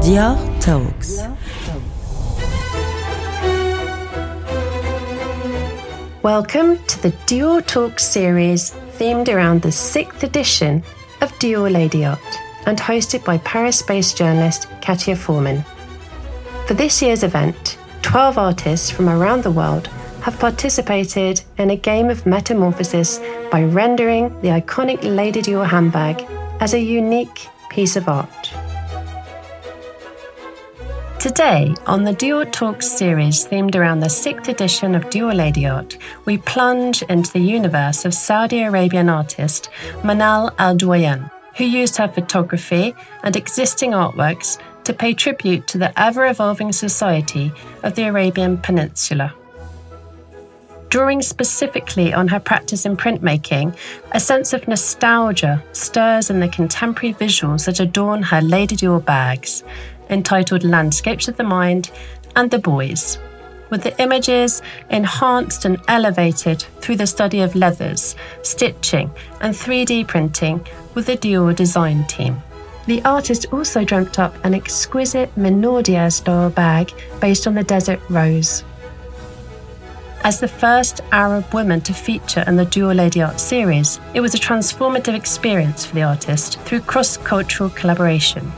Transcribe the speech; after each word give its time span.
Dior 0.00 0.34
Talks. 0.62 1.18
Welcome 6.22 6.78
to 6.86 7.02
the 7.02 7.12
Dior 7.26 7.64
Talks 7.66 8.04
series 8.04 8.70
themed 8.96 9.28
around 9.28 9.60
the 9.60 9.70
sixth 9.70 10.22
edition 10.22 10.82
of 11.20 11.30
Dior 11.32 11.70
Lady 11.70 12.06
Art 12.06 12.18
and 12.64 12.78
hosted 12.78 13.26
by 13.26 13.36
Paris 13.38 13.82
based 13.82 14.16
journalist 14.16 14.68
Katya 14.80 15.16
Foreman. 15.16 15.62
For 16.66 16.72
this 16.72 17.02
year's 17.02 17.22
event, 17.22 17.76
12 18.00 18.38
artists 18.38 18.90
from 18.90 19.10
around 19.10 19.42
the 19.42 19.50
world 19.50 19.88
have 20.22 20.38
participated 20.38 21.42
in 21.58 21.68
a 21.68 21.76
game 21.76 22.08
of 22.08 22.24
metamorphosis 22.24 23.20
by 23.52 23.64
rendering 23.64 24.28
the 24.40 24.48
iconic 24.48 25.02
Lady 25.02 25.42
Dior 25.42 25.66
handbag 25.66 26.26
as 26.60 26.72
a 26.72 26.80
unique 26.80 27.48
piece 27.68 27.96
of 27.96 28.08
art. 28.08 28.50
Today, 31.20 31.74
on 31.86 32.04
the 32.04 32.14
Dior 32.14 32.50
Talks 32.50 32.90
series 32.90 33.46
themed 33.46 33.74
around 33.74 34.00
the 34.00 34.08
sixth 34.08 34.48
edition 34.48 34.94
of 34.94 35.10
Dior 35.10 35.36
Lady 35.36 35.66
Art, 35.66 35.98
we 36.24 36.38
plunge 36.38 37.02
into 37.02 37.30
the 37.30 37.40
universe 37.40 38.06
of 38.06 38.14
Saudi 38.14 38.62
Arabian 38.62 39.10
artist 39.10 39.68
Manal 39.96 40.50
AlDowayan, 40.56 41.30
who 41.58 41.64
used 41.64 41.98
her 41.98 42.08
photography 42.08 42.94
and 43.22 43.36
existing 43.36 43.90
artworks 43.90 44.58
to 44.84 44.94
pay 44.94 45.12
tribute 45.12 45.66
to 45.66 45.76
the 45.76 45.92
ever 46.00 46.26
evolving 46.26 46.72
society 46.72 47.52
of 47.82 47.96
the 47.96 48.04
Arabian 48.04 48.56
Peninsula. 48.56 49.34
Drawing 50.88 51.20
specifically 51.20 52.14
on 52.14 52.28
her 52.28 52.40
practice 52.40 52.86
in 52.86 52.96
printmaking, 52.96 53.76
a 54.12 54.18
sense 54.18 54.54
of 54.54 54.66
nostalgia 54.66 55.62
stirs 55.72 56.30
in 56.30 56.40
the 56.40 56.48
contemporary 56.48 57.14
visuals 57.14 57.66
that 57.66 57.78
adorn 57.78 58.22
her 58.22 58.40
Lady 58.40 58.74
Dior 58.74 59.04
bags, 59.04 59.62
entitled 60.10 60.64
Landscapes 60.64 61.28
of 61.28 61.36
the 61.36 61.44
Mind 61.44 61.90
and 62.36 62.50
The 62.50 62.58
Boys, 62.58 63.18
with 63.70 63.82
the 63.82 63.98
images 64.02 64.60
enhanced 64.90 65.64
and 65.64 65.80
elevated 65.88 66.64
through 66.80 66.96
the 66.96 67.06
study 67.06 67.40
of 67.40 67.54
leathers, 67.54 68.16
stitching, 68.42 69.10
and 69.40 69.54
3D 69.54 70.06
printing 70.06 70.66
with 70.94 71.06
the 71.06 71.16
Dior 71.16 71.54
design 71.54 72.06
team. 72.06 72.42
The 72.86 73.02
artist 73.04 73.46
also 73.52 73.84
dreamt 73.84 74.18
up 74.18 74.44
an 74.44 74.54
exquisite 74.54 75.34
minaudiere 75.36 76.12
style 76.12 76.50
bag 76.50 76.92
based 77.20 77.46
on 77.46 77.54
the 77.54 77.62
desert 77.62 78.00
rose. 78.08 78.64
As 80.22 80.38
the 80.38 80.48
first 80.48 81.00
Arab 81.12 81.54
woman 81.54 81.80
to 81.82 81.94
feature 81.94 82.44
in 82.46 82.56
the 82.56 82.66
Dior 82.66 82.94
Lady 82.94 83.22
Art 83.22 83.40
series, 83.40 84.00
it 84.12 84.20
was 84.20 84.34
a 84.34 84.38
transformative 84.38 85.14
experience 85.14 85.86
for 85.86 85.94
the 85.94 86.02
artist 86.02 86.58
through 86.60 86.80
cross 86.80 87.16
cultural 87.16 87.70
collaboration. 87.70 88.52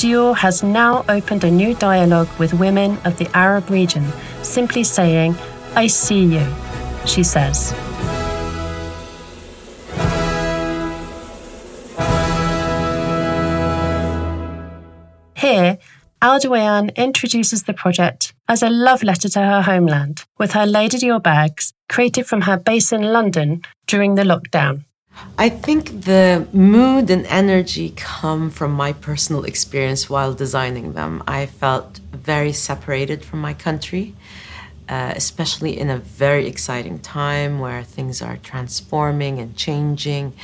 Dior 0.00 0.34
has 0.34 0.62
now 0.62 1.04
opened 1.10 1.44
a 1.44 1.50
new 1.50 1.74
dialogue 1.74 2.30
with 2.38 2.54
women 2.54 2.96
of 3.04 3.18
the 3.18 3.28
Arab 3.36 3.68
region, 3.68 4.06
simply 4.40 4.82
saying, 4.82 5.34
I 5.76 5.88
see 5.88 6.24
you, 6.24 6.46
she 7.04 7.22
says. 7.22 7.72
Here, 15.36 15.76
AlDowayan 16.22 16.96
introduces 16.96 17.64
the 17.64 17.74
project 17.74 18.32
as 18.48 18.62
a 18.62 18.70
love 18.70 19.02
letter 19.02 19.28
to 19.28 19.40
her 19.40 19.60
homeland, 19.60 20.24
with 20.38 20.52
her 20.52 20.64
Lady 20.64 20.96
Dior 20.96 21.22
bags 21.22 21.74
created 21.90 22.26
from 22.26 22.40
her 22.40 22.56
base 22.56 22.90
in 22.90 23.02
London 23.02 23.60
during 23.86 24.14
the 24.14 24.22
lockdown. 24.22 24.86
I 25.36 25.48
think 25.48 26.04
the 26.04 26.46
mood 26.52 27.10
and 27.10 27.26
energy 27.26 27.92
come 27.96 28.50
from 28.50 28.72
my 28.72 28.92
personal 28.92 29.44
experience 29.44 30.08
while 30.10 30.34
designing 30.34 30.92
them. 30.92 31.22
I 31.26 31.46
felt 31.46 31.98
very 32.12 32.52
separated 32.52 33.24
from 33.24 33.40
my 33.40 33.54
country, 33.54 34.14
uh, 34.88 35.12
especially 35.16 35.78
in 35.78 35.88
a 35.90 35.98
very 35.98 36.46
exciting 36.46 36.98
time 36.98 37.58
where 37.58 37.82
things 37.82 38.22
are 38.22 38.36
transforming 38.36 39.38
and 39.38 39.56
changing. 39.56 40.34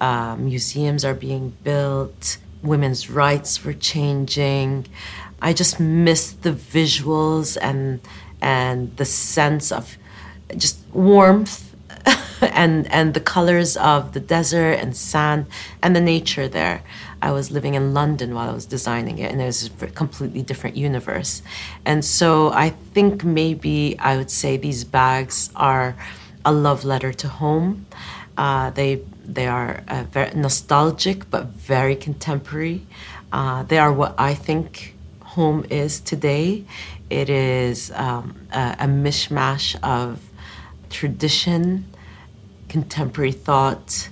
Uh, 0.00 0.36
museums 0.36 1.04
are 1.04 1.14
being 1.14 1.54
built, 1.62 2.38
women's 2.62 3.10
rights 3.10 3.64
were 3.64 3.74
changing. 3.74 4.86
I 5.40 5.52
just 5.52 5.78
missed 5.80 6.42
the 6.42 6.52
visuals 6.52 7.56
and 7.60 8.00
and 8.42 8.96
the 8.96 9.04
sense 9.04 9.70
of 9.70 9.96
just 10.56 10.78
warmth 10.92 11.69
and 12.52 12.90
and 12.92 13.14
the 13.14 13.20
colors 13.20 13.76
of 13.76 14.12
the 14.12 14.20
desert 14.20 14.72
and 14.72 14.96
sand 14.96 15.46
and 15.82 15.94
the 15.94 16.00
nature 16.00 16.48
there. 16.48 16.82
I 17.22 17.32
was 17.32 17.50
living 17.50 17.74
in 17.74 17.92
London 17.92 18.34
while 18.34 18.48
I 18.48 18.54
was 18.54 18.64
designing 18.64 19.18
it, 19.18 19.30
and 19.30 19.42
it 19.42 19.44
was 19.44 19.70
a 19.82 19.86
completely 19.88 20.42
different 20.42 20.76
universe. 20.76 21.42
And 21.84 22.04
so 22.04 22.50
I 22.52 22.70
think 22.94 23.24
maybe 23.24 23.98
I 23.98 24.16
would 24.16 24.30
say 24.30 24.56
these 24.56 24.84
bags 24.84 25.50
are 25.54 25.96
a 26.44 26.52
love 26.52 26.84
letter 26.84 27.12
to 27.12 27.28
home. 27.28 27.86
Uh, 28.38 28.70
they 28.70 29.02
they 29.24 29.46
are 29.46 29.82
uh, 29.88 30.04
very 30.10 30.34
nostalgic 30.34 31.30
but 31.30 31.46
very 31.46 31.94
contemporary. 31.94 32.86
Uh, 33.32 33.62
they 33.64 33.78
are 33.78 33.92
what 33.92 34.14
I 34.18 34.34
think 34.34 34.94
home 35.22 35.66
is 35.70 36.00
today. 36.00 36.64
It 37.10 37.28
is 37.28 37.92
um, 37.94 38.34
a, 38.52 38.76
a 38.80 38.86
mishmash 38.86 39.76
of 39.82 40.20
tradition 40.88 41.84
contemporary 42.70 43.32
thought 43.32 44.08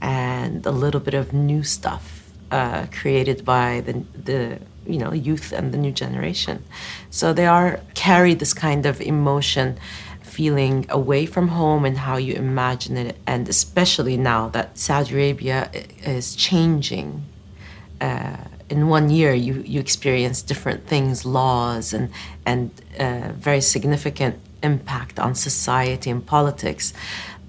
and 0.00 0.64
a 0.64 0.70
little 0.70 1.00
bit 1.00 1.14
of 1.14 1.32
new 1.32 1.62
stuff 1.62 2.04
uh, 2.50 2.86
created 2.92 3.44
by 3.44 3.82
the, 3.86 3.92
the 4.30 4.58
you 4.86 4.98
know 4.98 5.12
youth 5.12 5.52
and 5.52 5.72
the 5.74 5.78
new 5.78 5.92
generation. 5.92 6.64
So 7.10 7.32
they 7.32 7.46
are 7.46 7.80
carry 7.94 8.34
this 8.34 8.54
kind 8.54 8.86
of 8.86 9.00
emotion 9.00 9.76
feeling 10.22 10.86
away 10.88 11.26
from 11.26 11.48
home 11.48 11.84
and 11.84 11.98
how 11.98 12.16
you 12.16 12.34
imagine 12.34 12.96
it 12.96 13.16
and 13.26 13.48
especially 13.48 14.16
now 14.16 14.48
that 14.48 14.78
Saudi 14.78 15.12
Arabia 15.14 15.68
is 16.04 16.36
changing 16.36 17.24
uh, 18.00 18.36
in 18.70 18.88
one 18.88 19.10
year 19.10 19.32
you, 19.34 19.54
you 19.66 19.80
experience 19.80 20.42
different 20.42 20.86
things 20.86 21.24
laws 21.24 21.92
and 21.92 22.10
and 22.46 22.70
uh, 22.98 23.32
very 23.48 23.60
significant 23.60 24.38
impact 24.62 25.18
on 25.18 25.34
society 25.34 26.08
and 26.10 26.24
politics 26.24 26.92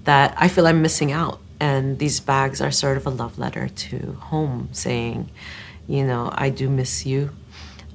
that 0.04 0.34
I 0.36 0.48
feel 0.48 0.66
I'm 0.66 0.82
missing 0.82 1.12
out. 1.12 1.40
And 1.60 1.98
these 1.98 2.20
bags 2.20 2.60
are 2.60 2.70
sort 2.70 2.96
of 2.96 3.06
a 3.06 3.10
love 3.10 3.38
letter 3.38 3.68
to 3.68 4.12
home, 4.20 4.68
saying, 4.72 5.30
you 5.86 6.04
know, 6.04 6.30
I 6.32 6.48
do 6.48 6.70
miss 6.70 7.04
you. 7.04 7.30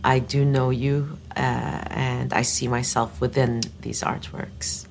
I 0.03 0.19
do 0.19 0.45
know 0.45 0.69
you, 0.69 1.17
uh, 1.35 1.81
and 1.89 2.31
I 2.31 2.43
see 2.43 2.67
myself 2.67 3.19
within 3.19 3.61
these 3.81 4.03
artworks. 4.03 4.85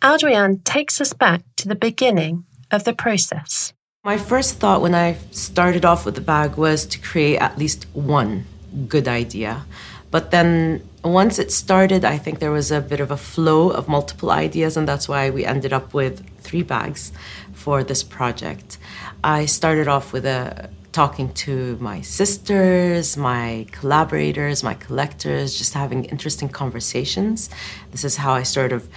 Dowayan 0.00 0.62
takes 0.62 1.00
us 1.00 1.12
back 1.12 1.42
to 1.56 1.66
the 1.66 1.74
beginning 1.74 2.44
of 2.70 2.84
the 2.84 2.92
process. 2.92 3.72
My 4.04 4.16
first 4.16 4.60
thought 4.60 4.80
when 4.80 4.94
I 4.94 5.16
started 5.32 5.84
off 5.84 6.06
with 6.06 6.14
the 6.14 6.20
bag 6.20 6.56
was 6.56 6.86
to 6.86 7.00
create 7.00 7.38
at 7.38 7.58
least 7.58 7.86
one 7.94 8.44
good 8.86 9.08
idea. 9.08 9.66
But 10.10 10.30
then 10.30 10.88
once 11.12 11.38
it 11.38 11.52
started, 11.52 12.04
I 12.04 12.18
think 12.18 12.38
there 12.38 12.50
was 12.50 12.70
a 12.70 12.80
bit 12.80 13.00
of 13.00 13.10
a 13.10 13.16
flow 13.16 13.70
of 13.70 13.88
multiple 13.88 14.30
ideas, 14.30 14.76
and 14.76 14.88
that's 14.88 15.08
why 15.08 15.30
we 15.30 15.44
ended 15.44 15.72
up 15.72 15.94
with 15.94 16.28
three 16.40 16.62
bags 16.62 17.12
for 17.52 17.84
this 17.84 18.02
project. 18.02 18.78
I 19.22 19.46
started 19.46 19.88
off 19.88 20.12
with 20.12 20.24
a 20.24 20.70
talking 20.92 21.32
to 21.34 21.76
my 21.80 22.00
sisters, 22.00 23.16
my 23.16 23.66
collaborators, 23.70 24.62
my 24.62 24.74
collectors, 24.74 25.56
just 25.56 25.74
having 25.74 26.04
interesting 26.06 26.48
conversations. 26.48 27.50
This 27.92 28.04
is 28.04 28.16
how 28.16 28.32
I 28.32 28.42
sort 28.42 28.72
of 28.72 28.88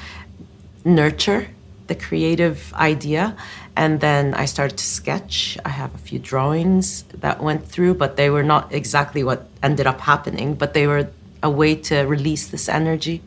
nurture 0.83 1.47
the 1.87 1.95
creative 1.95 2.73
idea. 2.73 3.35
And 3.75 3.99
then 3.99 4.33
I 4.33 4.45
started 4.45 4.77
to 4.77 4.85
sketch. 4.85 5.57
I 5.65 5.69
have 5.69 5.93
a 5.93 5.97
few 5.97 6.19
drawings 6.19 7.03
that 7.19 7.43
went 7.43 7.67
through, 7.67 7.95
but 7.95 8.15
they 8.15 8.29
were 8.29 8.43
not 8.43 8.73
exactly 8.73 9.23
what 9.23 9.49
ended 9.61 9.87
up 9.87 9.99
happening, 9.99 10.55
but 10.55 10.73
they 10.73 10.87
were 10.87 11.09
a 11.43 11.49
way 11.49 11.75
to 11.75 12.01
release 12.01 12.47
this 12.47 12.69
energy. 12.69 13.21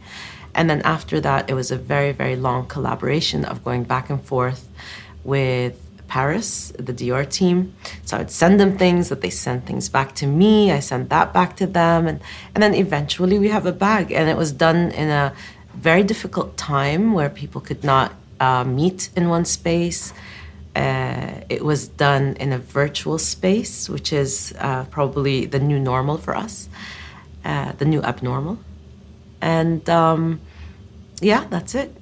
And 0.54 0.70
then 0.70 0.82
after 0.82 1.20
that, 1.20 1.50
it 1.50 1.54
was 1.54 1.70
a 1.70 1.76
very, 1.76 2.12
very 2.12 2.36
long 2.36 2.66
collaboration 2.66 3.44
of 3.44 3.64
going 3.64 3.84
back 3.84 4.08
and 4.08 4.24
forth 4.24 4.68
with 5.24 5.80
Paris, 6.06 6.72
the 6.78 6.92
Dior 6.92 7.28
team. 7.28 7.74
So 8.04 8.16
I 8.16 8.20
would 8.20 8.30
send 8.30 8.60
them 8.60 8.78
things 8.78 9.08
that 9.08 9.20
they 9.20 9.30
send 9.30 9.66
things 9.66 9.88
back 9.88 10.14
to 10.16 10.26
me. 10.26 10.70
I 10.70 10.80
sent 10.80 11.08
that 11.10 11.32
back 11.32 11.56
to 11.56 11.66
them. 11.66 12.06
And, 12.06 12.20
and 12.54 12.62
then 12.62 12.74
eventually 12.74 13.38
we 13.38 13.48
have 13.48 13.66
a 13.66 13.72
bag. 13.72 14.12
And 14.12 14.28
it 14.28 14.36
was 14.36 14.52
done 14.52 14.92
in 14.92 15.08
a 15.08 15.34
very 15.74 16.04
difficult 16.04 16.56
time 16.56 17.14
where 17.14 17.28
people 17.28 17.60
could 17.60 17.82
not 17.82 18.12
uh, 18.38 18.62
meet 18.64 19.10
in 19.16 19.28
one 19.28 19.44
space. 19.44 20.12
Uh, 20.76 21.40
it 21.48 21.64
was 21.64 21.88
done 21.88 22.36
in 22.38 22.52
a 22.52 22.58
virtual 22.58 23.18
space, 23.18 23.88
which 23.88 24.12
is 24.12 24.54
uh, 24.58 24.84
probably 24.84 25.46
the 25.46 25.58
new 25.58 25.80
normal 25.80 26.18
for 26.18 26.36
us 26.36 26.68
uh, 27.44 27.72
the 27.72 27.84
new 27.84 28.02
abnormal. 28.02 28.58
And 29.40 29.88
um, 29.90 30.40
yeah, 31.20 31.46
that's 31.50 31.74
it. 31.74 31.94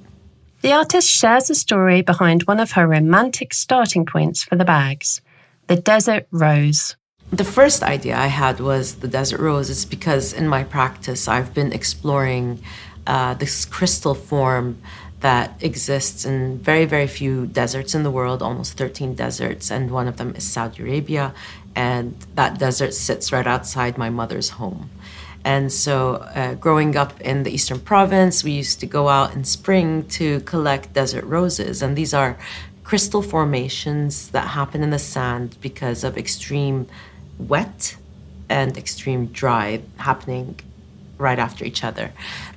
The 0.61 0.71
artist 0.71 1.09
shares 1.09 1.49
a 1.49 1.55
story 1.55 2.01
behind 2.01 2.43
one 2.43 2.59
of 2.59 2.71
her 2.71 2.87
romantic 2.87 3.53
starting 3.53 4.05
points 4.05 4.43
for 4.43 4.55
the 4.55 4.65
bags 4.65 5.21
the 5.67 5.75
desert 5.77 6.27
rose. 6.31 6.95
the 7.31 7.43
first 7.43 7.83
idea 7.83 8.17
I 8.17 8.27
had 8.27 8.59
was 8.59 8.95
the 8.95 9.07
desert 9.07 9.39
rose. 9.39 9.69
It's 9.69 9.85
because 9.85 10.33
in 10.33 10.47
my 10.47 10.63
practice, 10.63 11.27
I've 11.27 11.53
been 11.53 11.71
exploring 11.71 12.61
uh, 13.07 13.33
this 13.35 13.65
crystal 13.65 14.13
form 14.13 14.77
that 15.21 15.55
exists 15.61 16.25
in 16.25 16.59
very, 16.59 16.85
very 16.85 17.07
few 17.07 17.47
deserts 17.47 17.95
in 17.95 18.03
the 18.03 18.11
world, 18.11 18.41
almost 18.41 18.77
13 18.77 19.15
deserts, 19.15 19.71
and 19.71 19.89
one 19.89 20.07
of 20.07 20.17
them 20.17 20.35
is 20.35 20.43
Saudi 20.43 20.83
Arabia. 20.83 21.33
And 21.75 22.15
that 22.35 22.59
desert 22.59 22.93
sits 22.93 23.31
right 23.31 23.47
outside 23.47 23.97
my 23.97 24.09
mother's 24.09 24.49
home. 24.49 24.89
And 25.45 25.71
so, 25.71 26.15
uh, 26.35 26.53
growing 26.55 26.95
up 26.95 27.19
in 27.19 27.43
the 27.43 27.51
Eastern 27.51 27.79
Province, 27.79 28.43
we 28.43 28.51
used 28.51 28.79
to 28.79 28.85
go 28.85 29.09
out 29.09 29.35
in 29.35 29.43
spring 29.43 30.05
to 30.09 30.39
collect 30.41 30.93
desert 30.93 31.25
roses. 31.25 31.81
And 31.81 31.97
these 31.97 32.13
are 32.13 32.37
crystal 32.83 33.21
formations 33.21 34.29
that 34.29 34.47
happen 34.49 34.83
in 34.83 34.89
the 34.89 34.99
sand 34.99 35.57
because 35.61 36.03
of 36.03 36.17
extreme 36.17 36.87
wet 37.37 37.97
and 38.49 38.77
extreme 38.77 39.27
dry 39.27 39.81
happening 39.97 40.59
right 41.17 41.39
after 41.39 41.65
each 41.65 41.83
other. 41.83 42.11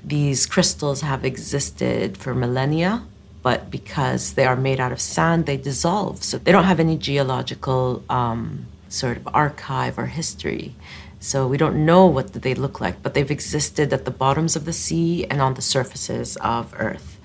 These 0.04 0.46
crystals 0.46 1.00
have 1.00 1.24
existed 1.24 2.16
for 2.16 2.34
millennia, 2.34 3.02
but 3.42 3.70
because 3.70 4.34
they 4.34 4.44
are 4.44 4.56
made 4.56 4.80
out 4.80 4.92
of 4.92 5.00
sand, 5.00 5.46
they 5.46 5.56
dissolve. 5.56 6.22
So 6.22 6.38
they 6.38 6.52
don't 6.52 6.64
have 6.64 6.80
any 6.80 6.96
geological 6.96 8.04
um, 8.10 8.66
sort 8.88 9.16
of 9.16 9.28
archive 9.32 9.98
or 9.98 10.06
history. 10.06 10.74
So 11.20 11.46
we 11.48 11.56
don't 11.56 11.84
know 11.84 12.06
what 12.06 12.32
they 12.32 12.54
look 12.54 12.80
like, 12.80 13.02
but 13.02 13.14
they've 13.14 13.30
existed 13.30 13.92
at 13.92 14.04
the 14.04 14.10
bottoms 14.10 14.54
of 14.56 14.64
the 14.64 14.72
sea 14.72 15.24
and 15.26 15.40
on 15.40 15.54
the 15.54 15.62
surfaces 15.62 16.36
of 16.36 16.74
Earth. 16.78 17.18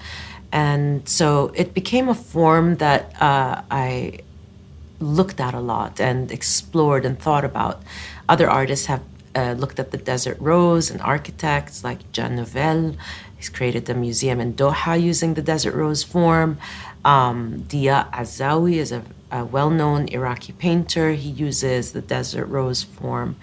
And 0.52 1.08
so 1.08 1.52
it 1.56 1.74
became 1.74 2.10
a 2.10 2.16
form 2.16 2.78
that 2.78 3.22
uh, 3.22 3.62
I 3.70 4.20
looked 5.00 5.40
at 5.40 5.54
a 5.54 5.60
lot 5.60 6.00
and 6.00 6.32
explored 6.32 7.06
and 7.06 7.20
thought 7.20 7.46
about. 7.46 7.82
Other 8.28 8.50
artists 8.50 8.86
have 8.86 9.02
uh, 9.36 9.54
looked 9.54 9.80
at 9.80 9.92
the 9.92 9.98
desert 9.98 10.38
rose 10.40 10.92
and 10.92 11.02
architects 11.02 11.84
like 11.84 12.12
Jean 12.12 12.36
Nouvel. 12.36 12.96
He's 13.38 13.50
created 13.50 13.90
a 13.90 13.96
museum 13.96 14.40
in 14.40 14.54
Doha 14.54 15.02
using 15.02 15.34
the 15.34 15.42
desert 15.42 15.74
rose 15.74 16.04
form. 16.04 16.58
Um, 17.04 17.62
Dia 17.64 18.08
Azawi 18.14 18.76
is 18.76 18.92
a, 18.92 19.04
a 19.32 19.44
well 19.46 19.70
known 19.70 20.08
Iraqi 20.10 20.54
painter. 20.54 21.14
He 21.14 21.30
uses 21.30 21.94
the 21.94 22.02
desert 22.02 22.46
rose 22.46 22.84
form. 22.84 23.38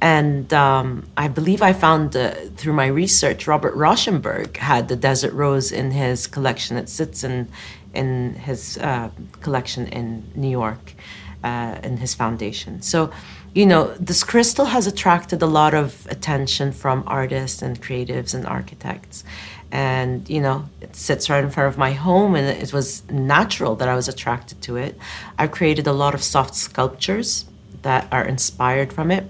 And 0.00 0.52
um, 0.52 1.06
I 1.16 1.28
believe 1.28 1.60
I 1.60 1.72
found 1.72 2.16
uh, 2.16 2.30
through 2.56 2.74
my 2.74 2.86
research, 2.86 3.46
Robert 3.46 3.74
Rauschenberg 3.74 4.56
had 4.56 4.88
the 4.88 4.96
desert 4.96 5.32
rose 5.32 5.72
in 5.72 5.90
his 5.90 6.26
collection. 6.26 6.76
It 6.76 6.88
sits 6.88 7.24
in 7.24 7.48
in 7.94 8.34
his 8.34 8.78
uh, 8.78 9.10
collection 9.40 9.86
in 9.88 10.30
New 10.34 10.50
York, 10.50 10.94
uh, 11.42 11.78
in 11.82 11.96
his 11.96 12.14
foundation. 12.14 12.82
So, 12.82 13.10
you 13.54 13.66
know, 13.66 13.94
this 13.94 14.22
crystal 14.22 14.66
has 14.66 14.86
attracted 14.86 15.42
a 15.42 15.46
lot 15.46 15.74
of 15.74 16.06
attention 16.10 16.72
from 16.72 17.02
artists 17.06 17.62
and 17.62 17.80
creatives 17.80 18.34
and 18.34 18.46
architects. 18.46 19.24
And, 19.72 20.28
you 20.28 20.40
know, 20.40 20.68
it 20.80 20.94
sits 20.96 21.28
right 21.28 21.42
in 21.42 21.50
front 21.50 21.68
of 21.72 21.78
my 21.78 21.92
home, 21.92 22.34
and 22.34 22.46
it 22.46 22.72
was 22.72 23.02
natural 23.10 23.74
that 23.76 23.88
I 23.88 23.94
was 23.94 24.08
attracted 24.08 24.62
to 24.62 24.76
it. 24.76 24.96
I've 25.38 25.50
created 25.50 25.86
a 25.86 25.92
lot 25.92 26.14
of 26.14 26.22
soft 26.22 26.54
sculptures 26.54 27.46
that 27.82 28.06
are 28.12 28.24
inspired 28.24 28.92
from 28.92 29.10
it. 29.10 29.24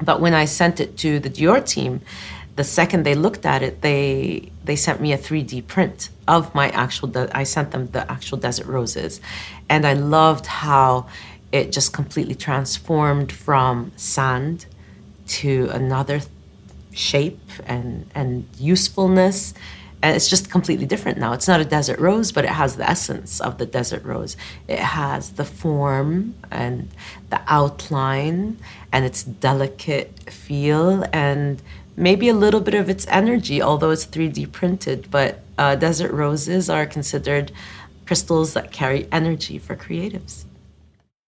But 0.00 0.20
when 0.20 0.34
I 0.34 0.44
sent 0.46 0.80
it 0.80 0.96
to 0.98 1.18
the 1.18 1.30
Dior 1.30 1.64
team, 1.66 2.00
the 2.56 2.64
second 2.64 3.04
they 3.04 3.14
looked 3.14 3.46
at 3.46 3.62
it, 3.62 3.80
they 3.82 4.50
they 4.64 4.76
sent 4.76 5.00
me 5.00 5.12
a 5.12 5.18
3D 5.18 5.66
print 5.66 6.10
of 6.28 6.54
my 6.54 6.68
actual. 6.70 7.08
De- 7.08 7.36
I 7.36 7.44
sent 7.44 7.70
them 7.70 7.88
the 7.92 8.10
actual 8.10 8.38
desert 8.38 8.66
roses, 8.66 9.20
and 9.68 9.86
I 9.86 9.94
loved 9.94 10.46
how 10.46 11.06
it 11.50 11.72
just 11.72 11.92
completely 11.92 12.34
transformed 12.34 13.32
from 13.32 13.92
sand 13.96 14.66
to 15.28 15.68
another 15.72 16.20
shape 16.92 17.40
and 17.66 18.10
and 18.14 18.46
usefulness 18.58 19.54
and 20.02 20.16
it's 20.16 20.28
just 20.28 20.50
completely 20.50 20.86
different 20.86 21.18
now 21.18 21.32
it's 21.32 21.48
not 21.48 21.60
a 21.60 21.64
desert 21.64 21.98
rose 21.98 22.32
but 22.32 22.44
it 22.44 22.50
has 22.50 22.76
the 22.76 22.88
essence 22.88 23.40
of 23.40 23.58
the 23.58 23.66
desert 23.66 24.04
rose 24.04 24.36
it 24.68 24.78
has 24.78 25.30
the 25.30 25.44
form 25.44 26.34
and 26.50 26.88
the 27.30 27.40
outline 27.46 28.56
and 28.92 29.04
its 29.04 29.22
delicate 29.22 30.30
feel 30.30 31.04
and 31.12 31.62
maybe 31.96 32.28
a 32.28 32.34
little 32.34 32.60
bit 32.60 32.74
of 32.74 32.88
its 32.88 33.06
energy, 33.08 33.62
although 33.62 33.90
it's 33.90 34.06
3D 34.06 34.50
printed. 34.52 35.10
But 35.10 35.40
uh, 35.58 35.76
desert 35.76 36.12
roses 36.12 36.70
are 36.70 36.86
considered 36.86 37.52
crystals 38.06 38.54
that 38.54 38.72
carry 38.72 39.08
energy 39.12 39.58
for 39.58 39.76
creatives. 39.76 40.44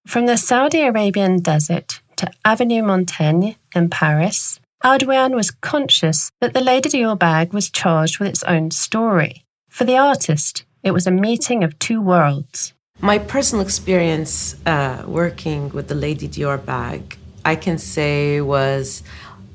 From 0.07 0.27
the 0.27 0.37
Saudi 0.37 0.83
Arabian 0.83 1.41
desert 1.41 2.01
to 2.17 2.31
Avenue 2.45 2.83
Montaigne 2.83 3.53
in 3.75 3.89
Paris, 3.89 4.61
AlDowayan 4.85 5.35
was 5.35 5.51
conscious 5.51 6.31
that 6.43 6.53
the 6.53 6.61
Lady 6.61 6.91
Dior 6.91 7.19
bag 7.19 7.55
was 7.55 7.71
charged 7.71 8.19
with 8.19 8.29
its 8.29 8.43
own 8.43 8.71
story. 8.71 9.47
For 9.71 9.85
the 9.85 9.97
artist, 9.97 10.67
it 10.83 10.91
was 10.91 11.07
a 11.07 11.11
meeting 11.11 11.65
of 11.65 11.79
two 11.79 12.03
worlds. 12.03 12.75
My 13.01 13.17
personal 13.17 13.65
experience 13.65 14.57
uh, 14.67 15.03
working 15.07 15.71
with 15.71 15.89
the 15.89 15.95
Lady 15.95 16.29
Dior 16.29 16.63
bag, 16.63 17.17
I 17.47 17.57
can 17.57 17.79
say, 17.79 18.43
was 18.43 19.03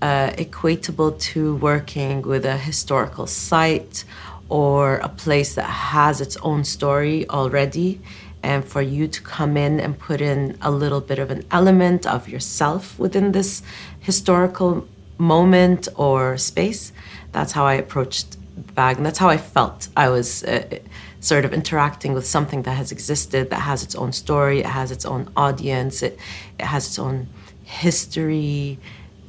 uh, 0.01 0.31
equatable 0.31 1.19
to 1.19 1.57
working 1.57 2.23
with 2.23 2.43
a 2.43 2.57
historical 2.57 3.27
site 3.27 4.05
or 4.49 4.95
a 4.97 5.09
place 5.09 5.53
that 5.53 5.69
has 5.69 6.21
its 6.21 6.37
own 6.37 6.63
story 6.63 7.29
already 7.29 8.01
and 8.41 8.65
for 8.65 8.81
you 8.81 9.07
to 9.07 9.21
come 9.21 9.57
in 9.57 9.79
and 9.79 9.99
put 9.99 10.21
in 10.21 10.57
a 10.63 10.71
little 10.71 11.01
bit 11.01 11.19
of 11.19 11.29
an 11.29 11.45
element 11.51 12.07
of 12.07 12.27
yourself 12.27 12.97
within 12.97 13.31
this 13.31 13.61
historical 13.99 14.87
moment 15.19 15.87
or 15.95 16.37
space 16.37 16.91
that's 17.31 17.51
how 17.51 17.65
i 17.65 17.75
approached 17.75 18.37
the 18.55 18.73
bag 18.73 18.97
and 18.97 19.05
that's 19.05 19.19
how 19.19 19.29
i 19.29 19.37
felt. 19.37 19.87
I 19.95 20.09
was 20.09 20.43
uh, 20.43 20.79
sort 21.19 21.45
of 21.45 21.53
interacting 21.53 22.13
with 22.13 22.25
something 22.25 22.63
that 22.63 22.73
has 22.73 22.91
existed 22.91 23.49
that 23.51 23.61
has 23.61 23.83
its 23.83 23.95
own 23.95 24.11
story 24.11 24.59
it 24.59 24.65
has 24.65 24.89
its 24.91 25.05
own 25.05 25.29
audience 25.35 26.01
it, 26.01 26.17
it 26.57 26.65
has 26.65 26.87
its 26.87 26.97
own 26.97 27.27
history 27.69 28.79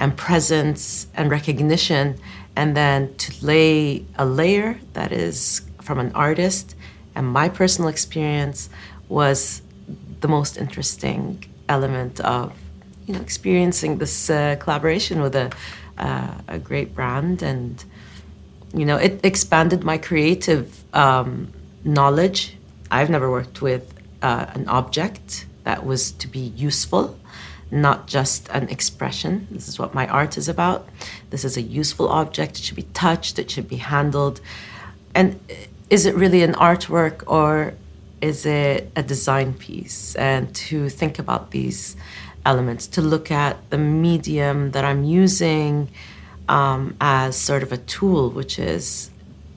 and 0.00 0.16
presence 0.16 1.06
and 1.14 1.30
recognition, 1.30 2.18
and 2.56 2.74
then 2.74 3.14
to 3.16 3.44
lay 3.44 4.04
a 4.16 4.24
layer 4.24 4.80
that 4.94 5.12
is 5.12 5.60
from 5.82 5.98
an 5.98 6.10
artist 6.14 6.74
and 7.14 7.26
my 7.26 7.48
personal 7.48 7.88
experience 7.88 8.70
was 9.08 9.60
the 10.20 10.28
most 10.28 10.56
interesting 10.56 11.44
element 11.68 12.18
of 12.20 12.52
you 13.06 13.14
know 13.14 13.20
experiencing 13.20 13.98
this 13.98 14.30
uh, 14.30 14.56
collaboration 14.60 15.20
with 15.20 15.34
a 15.34 15.50
uh, 15.98 16.34
a 16.48 16.58
great 16.58 16.94
brand 16.94 17.42
and 17.42 17.84
you 18.72 18.84
know 18.84 18.96
it 18.96 19.20
expanded 19.24 19.84
my 19.84 19.98
creative 19.98 20.84
um, 20.94 21.52
knowledge 21.84 22.56
i've 22.90 23.10
never 23.10 23.30
worked 23.30 23.62
with 23.62 23.94
uh, 24.22 24.46
an 24.54 24.68
object 24.68 25.46
that 25.64 25.84
was 25.84 26.12
to 26.12 26.26
be 26.28 26.52
useful 26.56 27.16
not 27.70 28.06
just 28.06 28.48
an 28.48 28.68
expression. 28.68 29.46
This 29.50 29.68
is 29.68 29.78
what 29.78 29.94
my 29.94 30.06
art 30.08 30.36
is 30.36 30.48
about. 30.48 30.88
This 31.30 31.44
is 31.44 31.56
a 31.56 31.62
useful 31.62 32.08
object. 32.08 32.58
It 32.58 32.64
should 32.64 32.76
be 32.76 32.88
touched, 32.94 33.38
it 33.38 33.50
should 33.50 33.68
be 33.68 33.76
handled. 33.76 34.40
And 35.14 35.38
is 35.88 36.06
it 36.06 36.14
really 36.14 36.42
an 36.42 36.54
artwork 36.54 37.22
or 37.26 37.74
is 38.20 38.46
it 38.46 38.90
a 38.96 39.02
design 39.02 39.54
piece? 39.54 40.14
And 40.14 40.54
to 40.54 40.88
think 40.88 41.18
about 41.18 41.50
these 41.50 41.96
elements, 42.44 42.86
to 42.88 43.02
look 43.02 43.30
at 43.30 43.70
the 43.70 43.78
medium 43.78 44.72
that 44.72 44.84
I'm 44.84 45.04
using 45.04 45.90
um, 46.48 46.96
as 47.00 47.36
sort 47.36 47.62
of 47.62 47.72
a 47.72 47.76
tool, 47.76 48.30
which 48.30 48.58
is 48.58 49.10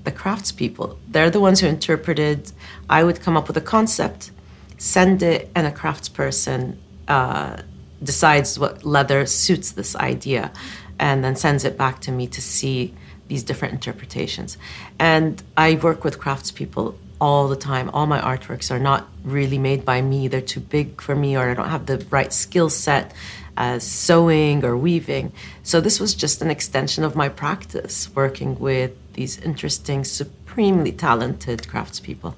the 0.04 0.12
craftspeople. 0.12 0.98
They're 1.08 1.30
the 1.30 1.40
ones 1.40 1.60
who 1.60 1.68
interpreted. 1.68 2.52
I 2.90 3.04
would 3.04 3.22
come 3.22 3.38
up 3.38 3.48
with 3.48 3.58
a 3.58 3.62
concept, 3.62 4.32
send 4.78 5.24
it, 5.24 5.50
and 5.56 5.66
a 5.66 5.72
craftsperson 5.72 6.78
uh, 7.08 7.62
decides 8.04 8.60
what 8.60 8.86
leather 8.86 9.26
suits 9.26 9.72
this 9.72 9.96
idea 9.96 10.52
and 11.00 11.24
then 11.24 11.36
sends 11.36 11.66
it 11.66 11.78
back 11.78 12.00
to 12.02 12.12
me 12.12 12.28
to 12.28 12.42
see 12.42 12.94
these 13.28 13.44
different 13.44 13.74
interpretations. 13.74 14.58
And 15.00 15.42
I 15.58 15.76
work 15.76 16.04
with 16.04 16.20
craftspeople 16.20 16.96
all 17.24 17.48
the 17.48 17.56
time. 17.56 17.90
All 17.92 18.06
my 18.06 18.20
artworks 18.20 18.70
are 18.70 18.84
not 18.92 19.08
really 19.24 19.58
made 19.58 19.86
by 19.86 20.02
me, 20.02 20.28
they're 20.28 20.52
too 20.56 20.60
big 20.60 21.02
for 21.02 21.16
me, 21.16 21.38
or 21.38 21.50
I 21.50 21.54
don't 21.54 21.70
have 21.70 21.86
the 21.86 22.06
right 22.10 22.34
skill 22.34 22.70
set 22.70 23.14
as 23.56 23.82
sewing 23.88 24.66
or 24.66 24.76
weaving. 24.76 25.32
So 25.64 25.80
this 25.80 26.02
was 26.02 26.14
just 26.14 26.42
an 26.42 26.52
extension 26.52 27.06
of 27.06 27.16
my 27.16 27.30
practice, 27.30 27.96
working 28.14 28.60
with 28.60 28.92
these 29.14 29.40
interesting, 29.40 30.04
supremely 30.04 30.92
talented 30.92 31.60
craftspeople. 31.72 32.34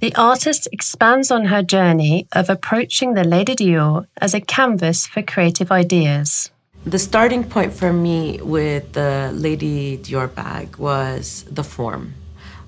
The 0.00 0.14
artist 0.16 0.66
expands 0.72 1.30
on 1.30 1.44
her 1.44 1.62
journey 1.62 2.26
of 2.32 2.50
approaching 2.50 3.14
the 3.14 3.22
Lady 3.22 3.54
Dior 3.54 4.06
as 4.20 4.34
a 4.34 4.40
canvas 4.40 5.06
for 5.06 5.22
creative 5.22 5.70
ideas. 5.70 6.50
The 6.86 6.98
starting 6.98 7.44
point 7.44 7.72
for 7.72 7.92
me 7.92 8.40
with 8.42 8.94
the 8.94 9.30
Lady 9.32 9.98
Dior 9.98 10.34
bag 10.34 10.76
was 10.78 11.44
the 11.44 11.62
form. 11.62 12.14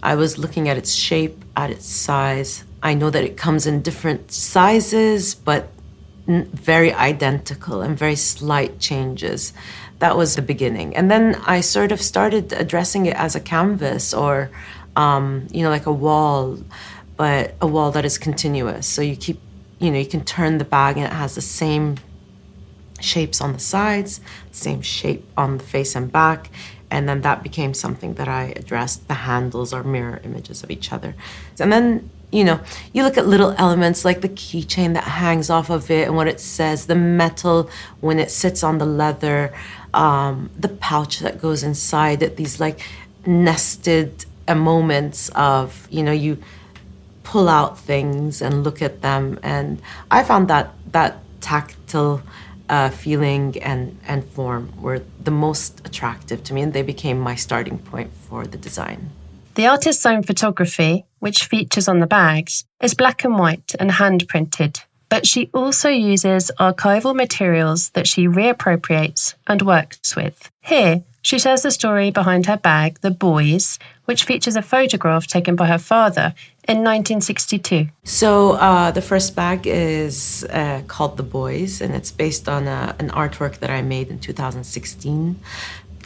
I 0.02 0.14
was 0.14 0.38
looking 0.38 0.68
at 0.68 0.76
its 0.76 0.92
shape, 0.92 1.44
at 1.56 1.70
its 1.70 1.86
size. 1.86 2.64
I 2.82 2.94
know 2.94 3.10
that 3.10 3.24
it 3.24 3.36
comes 3.36 3.66
in 3.66 3.82
different 3.82 4.32
sizes, 4.32 5.34
but 5.34 5.68
very 6.26 6.92
identical 6.92 7.82
and 7.82 7.98
very 7.98 8.16
slight 8.16 8.78
changes. 8.78 9.52
That 9.98 10.16
was 10.16 10.34
the 10.34 10.42
beginning. 10.42 10.96
And 10.96 11.10
then 11.10 11.36
I 11.46 11.60
sort 11.60 11.92
of 11.92 12.00
started 12.00 12.52
addressing 12.52 13.06
it 13.06 13.16
as 13.16 13.36
a 13.36 13.40
canvas 13.40 14.12
or, 14.12 14.50
um, 14.96 15.46
you 15.52 15.62
know, 15.62 15.70
like 15.70 15.86
a 15.86 15.92
wall, 15.92 16.58
but 17.16 17.54
a 17.60 17.66
wall 17.66 17.92
that 17.92 18.04
is 18.04 18.18
continuous. 18.18 18.86
So 18.86 19.02
you 19.02 19.16
keep, 19.16 19.40
you 19.78 19.90
know, 19.90 19.98
you 19.98 20.06
can 20.06 20.24
turn 20.24 20.58
the 20.58 20.64
bag 20.64 20.96
and 20.96 21.06
it 21.06 21.12
has 21.12 21.34
the 21.36 21.40
same 21.40 21.96
shapes 23.00 23.40
on 23.40 23.52
the 23.52 23.58
sides, 23.58 24.20
same 24.50 24.82
shape 24.82 25.24
on 25.36 25.58
the 25.58 25.64
face 25.64 25.94
and 25.94 26.10
back. 26.10 26.50
And 26.92 27.08
then 27.08 27.22
that 27.22 27.42
became 27.42 27.72
something 27.72 28.14
that 28.14 28.28
I 28.28 28.52
addressed. 28.54 29.08
The 29.08 29.14
handles 29.14 29.72
are 29.72 29.82
mirror 29.82 30.20
images 30.22 30.62
of 30.62 30.70
each 30.70 30.92
other. 30.92 31.14
And 31.58 31.72
then 31.72 32.10
you 32.30 32.44
know, 32.44 32.60
you 32.94 33.02
look 33.02 33.18
at 33.18 33.26
little 33.26 33.54
elements 33.58 34.06
like 34.06 34.22
the 34.22 34.28
keychain 34.28 34.94
that 34.94 35.04
hangs 35.04 35.50
off 35.50 35.68
of 35.68 35.90
it 35.90 36.06
and 36.08 36.16
what 36.16 36.26
it 36.26 36.40
says, 36.40 36.86
the 36.86 36.94
metal 36.94 37.68
when 38.00 38.18
it 38.18 38.30
sits 38.30 38.64
on 38.64 38.78
the 38.78 38.86
leather, 38.86 39.52
um, 39.92 40.48
the 40.58 40.70
pouch 40.70 41.18
that 41.18 41.38
goes 41.38 41.62
inside 41.62 42.22
it, 42.22 42.38
these 42.38 42.58
like 42.58 42.80
nested 43.26 44.24
moments 44.48 45.28
of, 45.34 45.86
you 45.90 46.02
know, 46.02 46.12
you 46.12 46.38
pull 47.22 47.50
out 47.50 47.78
things 47.78 48.40
and 48.40 48.64
look 48.64 48.80
at 48.80 49.02
them. 49.02 49.38
And 49.42 49.82
I 50.10 50.24
found 50.24 50.48
that 50.48 50.72
that 50.92 51.18
tactile 51.42 52.22
uh, 52.72 52.88
feeling 52.88 53.62
and, 53.62 53.98
and 54.08 54.24
form 54.24 54.72
were 54.80 55.02
the 55.22 55.30
most 55.30 55.82
attractive 55.84 56.42
to 56.44 56.54
me, 56.54 56.62
and 56.62 56.72
they 56.72 56.82
became 56.82 57.20
my 57.20 57.34
starting 57.34 57.78
point 57.78 58.10
for 58.28 58.46
the 58.46 58.56
design. 58.56 59.10
The 59.56 59.66
artist's 59.66 60.06
own 60.06 60.22
photography, 60.22 61.04
which 61.18 61.44
features 61.44 61.86
on 61.86 62.00
the 62.00 62.06
bags, 62.06 62.64
is 62.80 62.94
black 62.94 63.24
and 63.24 63.38
white 63.38 63.74
and 63.78 63.90
hand 63.90 64.26
printed, 64.26 64.80
but 65.12 65.26
she 65.26 65.50
also 65.52 65.90
uses 65.90 66.50
archival 66.58 67.14
materials 67.14 67.90
that 67.90 68.06
she 68.06 68.26
reappropriates 68.26 69.34
and 69.46 69.60
works 69.60 70.16
with. 70.16 70.50
Here, 70.62 71.02
she 71.20 71.38
shares 71.38 71.60
the 71.60 71.70
story 71.70 72.10
behind 72.10 72.46
her 72.46 72.56
bag, 72.56 72.98
The 73.02 73.10
Boys, 73.10 73.78
which 74.06 74.24
features 74.24 74.56
a 74.56 74.62
photograph 74.62 75.26
taken 75.26 75.54
by 75.54 75.66
her 75.66 75.76
father 75.76 76.32
in 76.66 76.78
1962. 76.78 77.88
So, 78.04 78.52
uh, 78.52 78.90
the 78.90 79.02
first 79.02 79.36
bag 79.36 79.66
is 79.66 80.44
uh, 80.48 80.80
called 80.88 81.18
The 81.18 81.24
Boys, 81.24 81.82
and 81.82 81.94
it's 81.94 82.10
based 82.10 82.48
on 82.48 82.66
a, 82.66 82.70
uh, 82.70 82.92
an 82.98 83.10
artwork 83.10 83.58
that 83.58 83.68
I 83.68 83.82
made 83.82 84.08
in 84.08 84.18
2016 84.18 85.38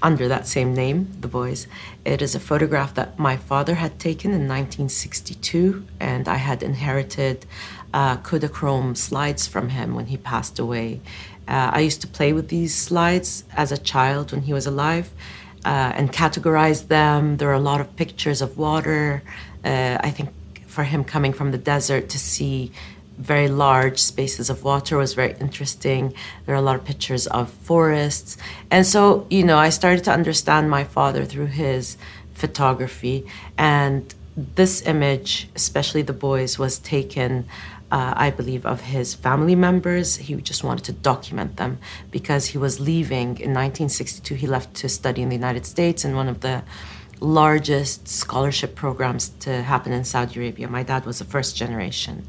under 0.02 0.28
that 0.28 0.46
same 0.46 0.74
name, 0.74 1.12
The 1.20 1.28
Boys. 1.28 1.68
It 2.04 2.22
is 2.22 2.34
a 2.34 2.40
photograph 2.40 2.94
that 2.94 3.18
my 3.18 3.36
father 3.36 3.76
had 3.76 3.98
taken 3.98 4.32
in 4.32 4.48
1962, 4.48 5.86
and 6.00 6.28
I 6.28 6.36
had 6.36 6.62
inherited 6.62 7.46
uh, 7.94 8.16
Kodachrome 8.18 8.96
slides 8.96 9.46
from 9.46 9.68
him 9.70 9.94
when 9.94 10.06
he 10.06 10.16
passed 10.16 10.58
away. 10.58 11.00
Uh, 11.48 11.70
I 11.72 11.80
used 11.80 12.00
to 12.00 12.06
play 12.08 12.32
with 12.32 12.48
these 12.48 12.74
slides 12.74 13.44
as 13.54 13.72
a 13.72 13.78
child 13.78 14.32
when 14.32 14.42
he 14.42 14.52
was 14.52 14.66
alive 14.66 15.10
uh, 15.64 15.92
and 15.94 16.12
categorize 16.12 16.88
them. 16.88 17.36
There 17.36 17.48
are 17.50 17.54
a 17.54 17.60
lot 17.60 17.80
of 17.80 17.94
pictures 17.96 18.42
of 18.42 18.58
water. 18.58 19.22
Uh, 19.64 19.98
I 20.00 20.10
think 20.10 20.30
for 20.66 20.84
him 20.84 21.04
coming 21.04 21.32
from 21.32 21.52
the 21.52 21.58
desert 21.58 22.08
to 22.10 22.18
see 22.18 22.72
very 23.18 23.48
large 23.48 23.98
spaces 23.98 24.50
of 24.50 24.62
water 24.62 24.98
was 24.98 25.14
very 25.14 25.34
interesting. 25.40 26.12
There 26.44 26.54
are 26.54 26.58
a 26.58 26.62
lot 26.62 26.76
of 26.76 26.84
pictures 26.84 27.26
of 27.28 27.50
forests. 27.50 28.36
And 28.70 28.86
so, 28.86 29.26
you 29.30 29.42
know, 29.42 29.56
I 29.56 29.70
started 29.70 30.04
to 30.04 30.12
understand 30.12 30.70
my 30.70 30.84
father 30.84 31.24
through 31.24 31.46
his 31.46 31.96
photography. 32.34 33.26
And 33.56 34.14
this 34.36 34.86
image, 34.86 35.48
especially 35.54 36.02
the 36.02 36.12
boys, 36.12 36.58
was 36.58 36.78
taken, 36.78 37.46
uh, 37.90 38.14
I 38.16 38.30
believe, 38.30 38.66
of 38.66 38.80
his 38.80 39.14
family 39.14 39.54
members. 39.54 40.16
He 40.16 40.34
just 40.36 40.64
wanted 40.64 40.84
to 40.84 40.92
document 40.92 41.56
them 41.56 41.78
because 42.10 42.46
he 42.46 42.58
was 42.58 42.80
leaving 42.80 43.38
in 43.38 43.54
1962. 43.54 44.34
He 44.34 44.46
left 44.46 44.74
to 44.76 44.88
study 44.88 45.22
in 45.22 45.28
the 45.28 45.36
United 45.36 45.66
States 45.66 46.04
in 46.04 46.16
one 46.16 46.28
of 46.28 46.40
the 46.40 46.62
largest 47.20 48.08
scholarship 48.08 48.74
programs 48.74 49.30
to 49.40 49.62
happen 49.62 49.92
in 49.92 50.04
Saudi 50.04 50.38
Arabia. 50.38 50.68
My 50.68 50.82
dad 50.82 51.06
was 51.06 51.18
the 51.18 51.24
first 51.24 51.56
generation. 51.56 52.26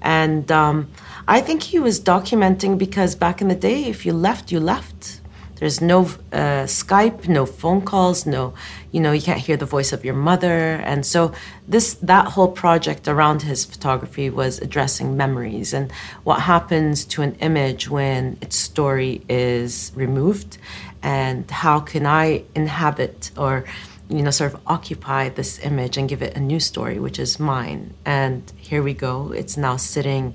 And 0.00 0.50
um, 0.50 0.88
I 1.28 1.40
think 1.40 1.62
he 1.62 1.78
was 1.78 2.00
documenting 2.00 2.78
because 2.78 3.14
back 3.14 3.42
in 3.42 3.48
the 3.48 3.54
day, 3.54 3.84
if 3.84 4.06
you 4.06 4.12
left, 4.12 4.50
you 4.50 4.60
left. 4.60 5.19
There's 5.60 5.82
no 5.82 6.00
uh, 6.32 6.64
Skype, 6.64 7.28
no 7.28 7.44
phone 7.44 7.82
calls, 7.82 8.24
no, 8.24 8.54
you 8.92 9.00
know, 9.00 9.12
you 9.12 9.20
can't 9.20 9.40
hear 9.40 9.58
the 9.58 9.66
voice 9.66 9.92
of 9.92 10.04
your 10.06 10.14
mother. 10.14 10.76
And 10.76 11.04
so 11.04 11.32
this, 11.68 11.94
that 12.02 12.28
whole 12.28 12.48
project 12.48 13.06
around 13.06 13.42
his 13.42 13.66
photography 13.66 14.30
was 14.30 14.58
addressing 14.58 15.18
memories 15.18 15.74
and 15.74 15.92
what 16.24 16.40
happens 16.40 17.04
to 17.04 17.22
an 17.22 17.34
image 17.36 17.90
when 17.90 18.38
its 18.40 18.56
story 18.56 19.22
is 19.28 19.92
removed 19.94 20.56
and 21.02 21.48
how 21.50 21.80
can 21.80 22.06
I 22.06 22.44
inhabit 22.54 23.30
or 23.36 23.64
you 24.08 24.22
know, 24.22 24.30
sort 24.30 24.52
of 24.52 24.60
occupy 24.66 25.28
this 25.28 25.60
image 25.60 25.96
and 25.96 26.08
give 26.08 26.20
it 26.20 26.36
a 26.36 26.40
new 26.40 26.58
story, 26.58 26.98
which 26.98 27.18
is 27.18 27.38
mine. 27.38 27.94
And 28.04 28.50
here 28.56 28.82
we 28.82 28.92
go. 28.92 29.30
It's 29.30 29.56
now 29.56 29.76
sitting 29.76 30.34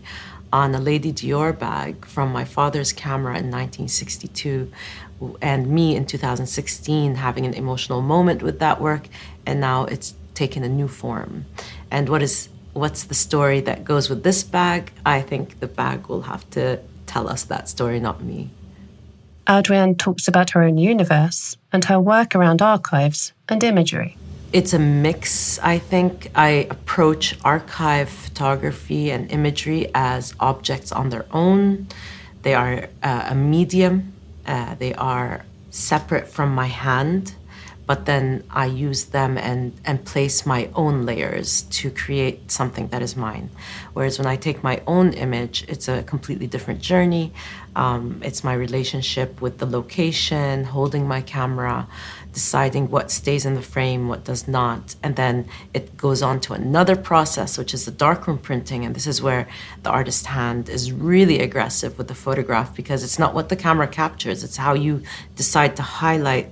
on 0.53 0.73
a 0.73 0.79
Lady 0.79 1.11
Dior 1.11 1.57
bag 1.57 2.05
from 2.05 2.31
my 2.31 2.45
father's 2.45 2.93
camera 2.93 3.33
in 3.33 3.51
1962, 3.51 4.71
and 5.41 5.67
me 5.67 5.95
in 5.95 6.05
2016 6.05 7.15
having 7.15 7.45
an 7.45 7.53
emotional 7.53 8.01
moment 8.01 8.43
with 8.43 8.59
that 8.59 8.81
work, 8.81 9.07
and 9.45 9.59
now 9.59 9.85
it's 9.85 10.13
taken 10.33 10.63
a 10.63 10.69
new 10.69 10.87
form. 10.87 11.45
And 11.91 12.09
what 12.09 12.21
is 12.21 12.49
what's 12.73 13.05
the 13.05 13.15
story 13.15 13.61
that 13.61 13.85
goes 13.85 14.09
with 14.09 14.23
this 14.23 14.43
bag? 14.43 14.91
I 15.05 15.21
think 15.21 15.59
the 15.61 15.67
bag 15.67 16.07
will 16.07 16.23
have 16.23 16.49
to 16.51 16.79
tell 17.05 17.29
us 17.29 17.43
that 17.45 17.69
story, 17.69 17.99
not 17.99 18.21
me. 18.21 18.49
AlDowayan 19.47 19.97
talks 19.97 20.27
about 20.27 20.49
her 20.51 20.63
own 20.63 20.77
universe 20.77 21.55
and 21.71 21.85
her 21.85 21.99
work 21.99 22.35
around 22.35 22.61
archives 22.61 23.31
and 23.47 23.63
imagery. 23.63 24.17
It's 24.51 24.73
a 24.73 24.79
mix, 24.79 25.59
I 25.59 25.79
think. 25.79 26.31
I 26.35 26.67
approach 26.69 27.37
archive 27.43 28.09
photography 28.09 29.11
and 29.11 29.29
imagery 29.31 29.91
as 29.93 30.33
objects 30.39 30.91
on 30.91 31.09
their 31.09 31.25
own. 31.31 31.87
They 32.41 32.55
are 32.55 32.87
uh, 33.03 33.27
a 33.29 33.35
medium, 33.35 34.13
uh, 34.47 34.75
they 34.75 34.93
are 34.93 35.45
separate 35.69 36.27
from 36.27 36.53
my 36.55 36.67
hand 36.67 37.35
but 37.87 38.05
then 38.05 38.43
I 38.49 38.65
use 38.65 39.05
them 39.05 39.37
and, 39.37 39.73
and 39.85 40.03
place 40.03 40.45
my 40.45 40.69
own 40.73 41.05
layers 41.05 41.63
to 41.63 41.91
create 41.91 42.49
something 42.51 42.87
that 42.87 43.01
is 43.01 43.15
mine. 43.15 43.49
Whereas 43.93 44.17
when 44.17 44.27
I 44.27 44.37
take 44.37 44.63
my 44.63 44.81
own 44.87 45.13
image, 45.13 45.65
it's 45.67 45.87
a 45.87 46.01
completely 46.03 46.47
different 46.47 46.81
journey. 46.81 47.31
Um, 47.75 48.21
it's 48.23 48.43
my 48.43 48.53
relationship 48.53 49.39
with 49.39 49.59
the 49.59 49.65
location, 49.65 50.63
holding 50.63 51.07
my 51.07 51.21
camera, 51.21 51.87
deciding 52.35 52.91
what 52.91 53.09
stays 53.09 53.45
in 53.45 53.55
the 53.55 53.61
frame, 53.61 54.09
what 54.09 54.25
does 54.25 54.45
not. 54.45 54.95
And 55.01 55.15
then 55.15 55.47
it 55.73 55.95
goes 55.95 56.21
on 56.21 56.41
to 56.41 56.53
another 56.53 56.97
process, 56.97 57.57
which 57.57 57.73
is 57.73 57.85
the 57.85 57.91
darkroom 57.91 58.37
printing. 58.37 58.83
And 58.85 58.93
this 58.93 59.07
is 59.07 59.21
where 59.21 59.47
the 59.83 59.89
artist's 59.89 60.25
hand 60.25 60.67
is 60.67 60.91
really 60.91 61.39
aggressive 61.39 61.97
with 61.97 62.09
the 62.09 62.13
photograph 62.13 62.75
because 62.75 63.05
it's 63.05 63.17
not 63.17 63.33
what 63.33 63.47
the 63.47 63.55
camera 63.55 63.87
captures, 63.87 64.43
it's 64.43 64.57
how 64.57 64.73
you 64.73 65.01
decide 65.37 65.77
to 65.77 65.81
highlight 65.81 66.49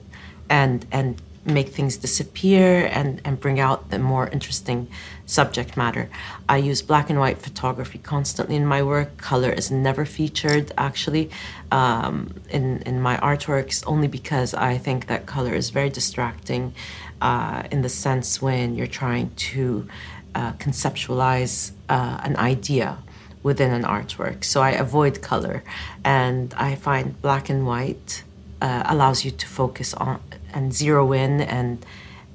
and 0.49 0.85
and 0.89 1.21
make 1.45 1.69
things 1.69 1.97
disappear 1.97 2.85
and, 2.91 3.21
and 3.25 3.39
bring 3.39 3.59
out 3.59 3.89
the 3.89 3.99
more 3.99 4.27
interesting 4.29 4.87
subject 5.25 5.75
matter. 5.75 6.09
I 6.47 6.57
use 6.57 6.81
black 6.81 7.09
and 7.09 7.19
white 7.19 7.39
photography 7.39 7.99
constantly 7.99 8.55
in 8.55 8.65
my 8.65 8.81
work. 8.83 9.17
Color 9.17 9.51
is 9.51 9.69
never 9.69 10.05
featured 10.05 10.71
actually 10.77 11.29
um, 11.71 12.33
in, 12.49 12.81
in 12.83 13.01
my 13.01 13.17
artworks 13.17 13.83
only 13.85 14.07
because 14.07 14.53
I 14.53 14.77
think 14.77 15.07
that 15.07 15.25
color 15.25 15.53
is 15.53 15.69
very 15.69 15.89
distracting 15.89 16.73
uh, 17.21 17.63
in 17.71 17.81
the 17.81 17.89
sense 17.89 18.41
when 18.41 18.75
you're 18.75 18.87
trying 18.87 19.33
to 19.35 19.87
uh, 20.35 20.53
conceptualize 20.53 21.71
uh, 21.89 22.19
an 22.23 22.35
idea 22.37 22.97
within 23.43 23.71
an 23.71 23.83
artwork. 23.83 24.43
So 24.43 24.61
I 24.61 24.71
avoid 24.71 25.21
color 25.21 25.63
and 26.03 26.53
I 26.55 26.75
find 26.75 27.21
black 27.21 27.49
and 27.49 27.67
white 27.67 28.23
uh, 28.61 28.83
allows 28.85 29.25
you 29.25 29.31
to 29.31 29.47
focus 29.47 29.93
on 29.93 30.21
and 30.53 30.73
zero 30.73 31.11
in 31.13 31.41
and 31.41 31.85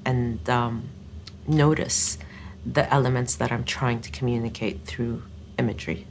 and 0.05 0.49
um, 0.49 0.89
notice 1.47 2.17
the 2.65 2.91
elements 2.93 3.35
that 3.35 3.51
I'm 3.51 3.63
trying 3.63 4.01
to 4.01 4.11
communicate 4.11 4.85
through 4.85 5.23
imagery. 5.57 6.05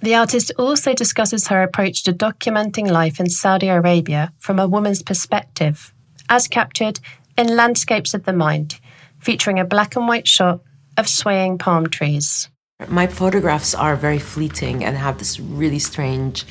The 0.00 0.14
artist 0.14 0.52
also 0.58 0.94
discusses 0.94 1.48
her 1.48 1.62
approach 1.62 2.04
to 2.04 2.12
documenting 2.12 2.90
life 2.90 3.18
in 3.18 3.28
Saudi 3.28 3.68
Arabia 3.68 4.32
from 4.38 4.58
a 4.58 4.68
woman's 4.68 5.02
perspective, 5.02 5.92
as 6.28 6.48
captured 6.48 7.00
in 7.38 7.56
Landscapes 7.56 8.14
of 8.14 8.24
the 8.24 8.32
Mind, 8.32 8.78
featuring 9.18 9.58
a 9.58 9.64
black 9.64 9.96
and 9.96 10.06
white 10.06 10.28
shot 10.28 10.60
of 10.96 11.08
swaying 11.08 11.58
palm 11.58 11.88
trees. 11.88 12.48
My 12.88 13.06
photographs 13.06 13.74
are 13.74 13.96
very 13.96 14.18
fleeting 14.18 14.84
and 14.84 14.96
have 14.98 15.18
this 15.18 15.40
really 15.40 15.78
strange. 15.78 16.44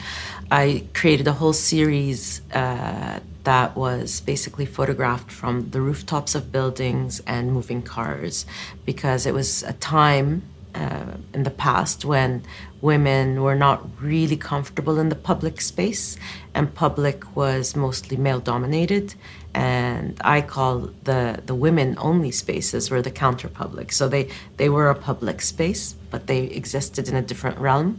I 0.51 0.83
created 0.93 1.27
a 1.27 1.33
whole 1.33 1.53
series 1.53 2.41
uh, 2.53 3.19
that 3.43 3.75
was 3.75 4.21
basically 4.21 4.65
photographed 4.65 5.31
from 5.31 5.69
the 5.71 5.81
rooftops 5.81 6.35
of 6.35 6.51
buildings 6.51 7.21
and 7.25 7.51
moving 7.51 7.81
cars 7.81 8.45
because 8.85 9.25
it 9.25 9.33
was 9.33 9.63
a 9.63 9.73
time 9.73 10.43
uh, 10.75 11.17
in 11.33 11.43
the 11.43 11.51
past 11.51 12.05
when 12.05 12.43
women 12.81 13.41
were 13.41 13.55
not 13.55 13.87
really 14.01 14.35
comfortable 14.37 14.99
in 14.99 15.09
the 15.09 15.15
public 15.15 15.61
space 15.61 16.17
and 16.53 16.73
public 16.75 17.35
was 17.35 17.75
mostly 17.75 18.17
male 18.17 18.39
dominated 18.39 19.15
and 19.55 20.19
I 20.21 20.41
call 20.41 20.89
the 21.05 21.41
the 21.45 21.55
women 21.55 21.95
only 21.97 22.31
spaces 22.31 22.91
were 22.91 23.01
the 23.01 23.09
counter 23.09 23.47
public. 23.47 23.93
So 23.93 24.09
they 24.09 24.29
they 24.57 24.67
were 24.69 24.89
a 24.89 24.95
public 24.95 25.41
space 25.41 25.95
but 26.15 26.27
they 26.31 26.41
existed 26.61 27.03
in 27.11 27.15
a 27.23 27.25
different 27.31 27.57
realm 27.67 27.89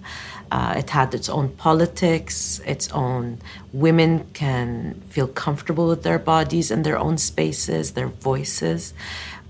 uh, 0.57 0.73
it 0.83 0.89
had 0.99 1.09
its 1.19 1.29
own 1.37 1.49
politics 1.67 2.61
its 2.75 2.87
own 3.03 3.25
women 3.73 4.13
can 4.43 4.71
feel 5.15 5.29
comfortable 5.45 5.87
with 5.93 6.03
their 6.09 6.21
bodies 6.35 6.67
and 6.73 6.81
their 6.87 6.99
own 7.07 7.17
spaces 7.31 7.85
their 7.99 8.13
voices 8.31 8.81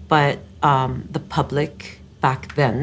but 0.08 0.38
um, 0.62 0.92
the 1.16 1.20
public 1.20 2.00
back 2.20 2.42
then 2.54 2.78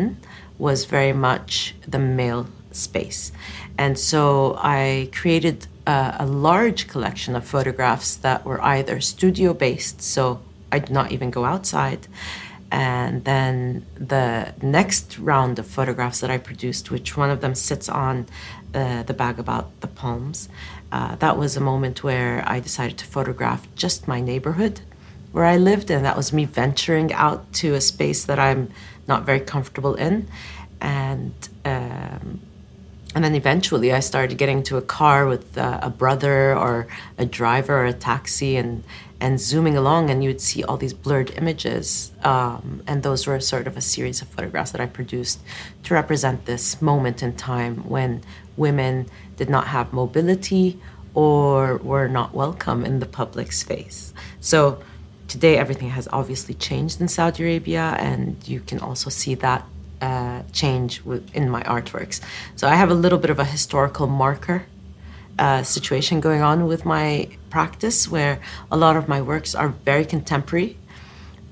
was 0.58 0.86
very 0.86 1.14
much 1.14 1.76
the 1.88 2.00
male 2.00 2.48
space. 2.72 3.32
And 3.78 3.98
so 3.98 4.56
I 4.60 5.10
created 5.12 5.68
a, 5.88 6.16
a 6.20 6.26
large 6.26 6.88
collection 6.88 7.36
of 7.36 7.46
photographs 7.46 8.16
that 8.18 8.46
were 8.46 8.62
either 8.62 9.02
studio 9.02 9.54
based, 9.54 10.02
so 10.02 10.42
I 10.72 10.80
did 10.80 10.92
not 10.92 11.12
even 11.12 11.30
go 11.32 11.46
outside. 11.46 12.08
And 12.74 13.24
then 13.24 13.86
the 13.94 14.52
next 14.64 15.20
round 15.20 15.60
of 15.60 15.68
photographs 15.68 16.22
that 16.22 16.32
I 16.32 16.40
produced, 16.40 16.90
which 16.90 17.16
one 17.16 17.30
of 17.30 17.40
them 17.40 17.54
sits 17.54 17.88
on 17.88 18.26
uh, 18.74 19.04
the 19.04 19.14
bag 19.14 19.38
about 19.38 19.80
the 19.82 19.88
palms, 19.88 20.50
uh, 20.92 21.16
that 21.18 21.38
was 21.38 21.56
a 21.56 21.62
moment 21.62 22.04
where 22.04 22.44
I 22.48 22.60
decided 22.60 22.98
to 22.98 23.06
photograph 23.06 23.68
just 23.76 24.08
my 24.08 24.20
neighborhood 24.20 24.82
where 25.34 25.46
I 25.46 25.58
lived, 25.58 25.92
and 25.92 26.04
that 26.06 26.18
was 26.18 26.34
me 26.34 26.46
venturing 26.46 27.14
out 27.14 27.54
to 27.62 27.76
a 27.76 27.82
space 27.82 28.24
that 28.26 28.40
I'm 28.40 28.72
not 29.08 29.24
very 29.24 29.40
comfortable 29.40 29.94
in, 29.94 30.28
and 30.82 31.34
um, 31.66 31.93
and 33.16 33.24
then 33.24 33.36
eventually 33.36 33.94
I 33.94 34.00
started 34.00 34.38
getting 34.38 34.64
to 34.64 34.78
a 34.78 34.82
car 34.82 35.26
with 35.26 35.58
uh, 35.58 35.80
a 35.82 35.90
brother 35.90 36.58
or 36.58 36.88
a 37.18 37.26
driver 37.26 37.78
or 37.78 37.86
a 37.86 37.94
taxi, 37.94 38.58
and 38.58 38.84
and 39.20 39.40
zooming 39.40 39.78
along, 39.78 40.10
and 40.10 40.24
you 40.24 40.30
would 40.30 40.42
see 40.42 40.64
all 40.64 40.78
these 40.78 40.94
blurred 40.94 41.32
images, 41.32 42.12
um, 42.24 42.84
and 42.88 43.04
those 43.04 43.26
were 43.26 43.40
sort 43.40 43.68
of 43.68 43.78
a 43.78 43.82
series 43.82 44.22
of 44.22 44.28
photographs 44.28 44.72
that 44.72 44.82
I 44.82 44.86
produced 44.86 45.40
to 45.84 45.94
represent 45.94 46.46
this 46.46 46.82
moment 46.82 47.24
in 47.24 47.36
time 47.36 47.88
when 47.90 48.22
women 48.58 49.10
did 49.38 49.50
not 49.50 49.68
have 49.68 49.94
mobility 49.94 50.80
or 51.14 51.78
were 51.78 52.08
not 52.08 52.34
welcome 52.34 52.86
in 52.86 53.00
the 53.00 53.06
public 53.06 53.52
space. 53.52 54.14
So 54.42 54.82
Today, 55.34 55.58
everything 55.58 55.90
has 55.90 56.08
obviously 56.14 56.54
changed 56.54 57.02
in 57.02 57.08
Saudi 57.08 57.44
Arabia, 57.44 57.96
and 57.98 58.38
you 58.48 58.60
can 58.60 58.80
also 58.80 59.10
see 59.10 59.34
that 59.36 59.66
uh, 60.04 60.42
change 60.52 61.02
in 61.34 61.46
my 61.50 61.64
artworks. 61.76 62.18
So 62.60 62.68
I 62.68 62.76
have 62.76 62.92
a 62.92 63.00
little 63.04 63.20
bit 63.24 63.30
of 63.30 63.40
a 63.40 63.46
historical 63.46 64.08
marker 64.08 64.60
uh, 65.40 65.64
situation 65.64 66.20
going 66.20 66.42
on 66.42 66.68
with 66.68 66.84
my 66.86 67.08
practice, 67.50 68.00
where 68.16 68.36
a 68.70 68.78
lot 68.78 68.96
of 68.98 69.08
my 69.08 69.22
works 69.22 69.56
are 69.56 69.70
very 69.70 70.06
contemporary, 70.06 70.78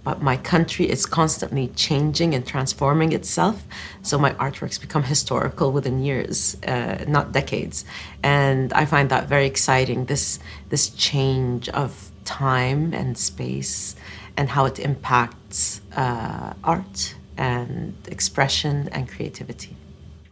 but 0.03 0.21
my 0.21 0.37
country 0.53 0.85
is 0.95 1.05
constantly 1.05 1.67
changing 1.87 2.35
and 2.35 2.45
transforming 2.45 3.13
itself. 3.13 3.63
So 4.01 4.17
my 4.17 4.33
artworks 4.33 4.79
become 4.79 5.03
historical 5.03 5.71
within 5.71 6.03
years, 6.03 6.57
uh, 6.67 7.05
not 7.07 7.31
decades, 7.31 7.85
and 8.21 8.73
I 8.73 8.85
find 8.85 9.09
that 9.09 9.23
very 9.29 9.47
exciting. 9.53 10.05
This 10.05 10.39
this 10.69 10.89
change 10.89 11.69
of 11.69 12.11
time 12.25 12.93
and 12.93 13.17
space 13.17 13.95
and 14.37 14.49
how 14.49 14.65
it 14.65 14.77
impacts 14.79 15.81
uh, 15.95 16.53
art 16.63 17.15
and 17.37 17.95
expression 18.07 18.89
and 18.91 19.07
creativity. 19.07 19.75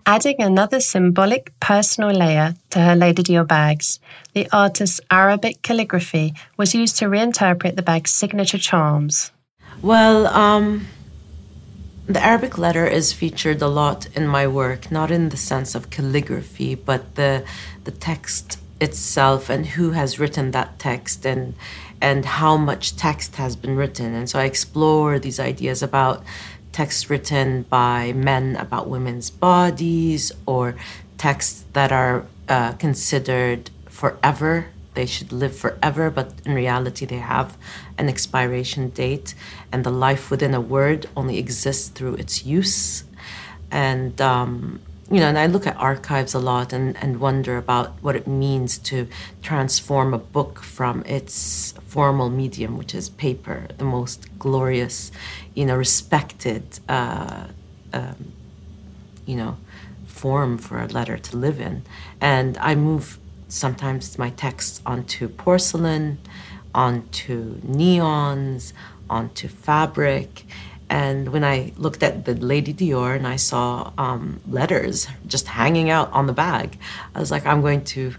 Adding 0.06 0.42
another 0.42 0.80
symbolic 0.80 1.54
personal 1.60 2.12
layer 2.12 2.56
to 2.72 2.80
her 2.80 2.96
Lady 2.96 3.22
Dior 3.22 3.48
bags, 3.48 4.00
the 4.34 4.50
artist's 4.52 5.00
Arabic 5.12 5.62
calligraphy 5.62 6.34
was 6.58 6.74
used 6.74 6.98
to 6.98 7.06
reinterpret 7.06 7.76
the 7.76 7.84
bag's 7.84 8.12
signature 8.12 8.58
charms. 8.58 9.32
Well, 9.82 10.26
um, 10.28 10.88
the 12.08 12.24
Arabic 12.26 12.58
letter 12.58 12.88
is 12.88 13.14
featured 13.14 13.62
a 13.62 13.68
lot 13.68 14.08
in 14.16 14.28
my 14.28 14.48
work, 14.48 14.92
not 14.92 15.12
in 15.12 15.30
the 15.30 15.38
sense 15.38 15.76
of 15.76 15.92
calligraphy, 15.92 16.74
but 16.74 17.14
the 17.14 17.46
the 17.84 17.92
text 17.92 18.58
itself 18.82 19.50
and 19.50 19.66
who 19.66 19.92
has 19.92 20.20
written 20.20 20.52
that 20.52 20.80
text 20.80 21.26
and 21.26 21.54
and 22.02 22.26
how 22.26 22.58
much 22.58 22.96
text 22.96 23.36
has 23.36 23.56
been 23.56 23.76
written. 23.76 24.16
And 24.16 24.30
so 24.30 24.40
I 24.40 24.46
explore 24.46 25.20
these 25.20 25.40
ideas 25.40 25.84
about 25.84 26.24
texts 26.72 27.10
written 27.10 27.64
by 27.64 28.14
men 28.14 28.56
about 28.56 28.88
women's 28.88 29.30
bodies 29.30 30.32
or 30.46 30.76
texts 31.18 31.66
that 31.74 31.92
are 31.92 32.26
uh, 32.48 32.74
considered 32.74 33.70
forever. 33.88 34.68
They 34.94 35.06
should 35.06 35.32
live 35.32 35.56
forever, 35.56 36.10
but 36.10 36.34
in 36.46 36.54
reality, 36.54 37.06
they 37.06 37.18
have 37.18 37.58
an 37.98 38.10
expiration 38.10 38.90
date, 38.90 39.36
and 39.72 39.84
the 39.84 39.92
life 39.92 40.32
within 40.32 40.54
a 40.54 40.62
word 40.62 41.08
only 41.16 41.38
exists 41.38 41.90
through 41.90 42.16
its 42.16 42.46
use. 42.46 43.04
And 43.72 44.20
um, 44.20 44.82
you 45.12 45.20
know, 45.20 45.28
and 45.28 45.40
I 45.40 45.48
look 45.48 45.66
at 45.66 45.76
archives 45.78 46.34
a 46.34 46.40
lot 46.40 46.72
and, 46.72 46.96
and 46.98 47.20
wonder 47.20 47.58
about 47.58 47.94
what 48.02 48.16
it 48.16 48.28
means 48.28 48.78
to 48.80 49.08
transform 49.42 50.14
a 50.14 50.20
book 50.20 50.62
from 50.62 51.04
its 51.06 51.74
formal 51.88 52.30
medium, 52.30 52.78
which 52.78 52.94
is 52.94 53.10
paper, 53.10 53.68
the 53.78 53.86
most 53.86 54.28
glorious, 54.38 55.12
you 55.56 55.66
know, 55.66 55.76
respected, 55.76 56.80
uh, 56.88 57.46
um, 57.92 58.34
you 59.26 59.36
know, 59.36 59.58
form 60.06 60.58
for 60.58 60.80
a 60.80 60.88
letter 60.88 61.18
to 61.18 61.38
live 61.38 61.60
in. 61.60 61.82
And 62.22 62.58
I 62.60 62.76
move 62.76 63.18
sometimes 63.48 64.20
my 64.20 64.30
texts 64.30 64.80
onto 64.86 65.28
porcelain, 65.28 66.20
onto 66.76 67.56
neons, 67.62 68.74
onto 69.10 69.48
fabric. 69.48 70.46
And 70.90 71.30
when 71.30 71.44
I 71.44 71.72
looked 71.78 72.02
at 72.02 72.26
the 72.26 72.34
Lady 72.34 72.74
Dior 72.74 73.16
and 73.16 73.28
I 73.28 73.36
saw 73.36 73.92
um, 73.98 74.40
letters 74.48 75.08
just 75.28 75.48
hanging 75.48 75.90
out 75.90 76.12
on 76.12 76.26
the 76.26 76.34
bag, 76.34 76.78
I 77.14 77.20
was 77.20 77.30
like, 77.30 77.46
I'm 77.46 77.62
going 77.62 77.84
to 77.86 78.16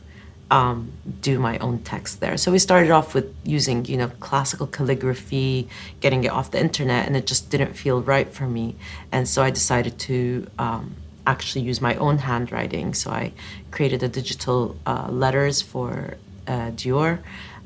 um, 0.50 0.92
do 1.20 1.38
my 1.38 1.58
own 1.58 1.78
text 1.80 2.20
there. 2.20 2.36
So 2.36 2.50
we 2.50 2.58
started 2.58 2.90
off 2.90 3.14
with 3.14 3.34
using, 3.44 3.84
you 3.84 3.96
know, 3.96 4.08
classical 4.20 4.66
calligraphy, 4.66 5.68
getting 6.00 6.24
it 6.24 6.30
off 6.30 6.50
the 6.50 6.60
internet, 6.60 7.06
and 7.06 7.16
it 7.16 7.26
just 7.26 7.50
didn't 7.50 7.74
feel 7.74 8.02
right 8.02 8.28
for 8.32 8.46
me. 8.46 8.76
And 9.12 9.28
so 9.28 9.42
I 9.42 9.50
decided 9.50 9.98
to 10.00 10.46
um, 10.58 10.96
actually 11.26 11.62
use 11.62 11.80
my 11.80 11.94
own 11.96 12.18
handwriting. 12.18 12.94
So 12.94 13.10
I 13.10 13.32
created 13.70 14.02
a 14.02 14.08
digital 14.08 14.76
uh, 14.86 15.08
letters 15.10 15.62
for 15.62 16.16
uh, 16.46 16.70
Dior, 16.72 17.20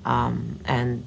um, 0.05 0.61
and 0.67 1.07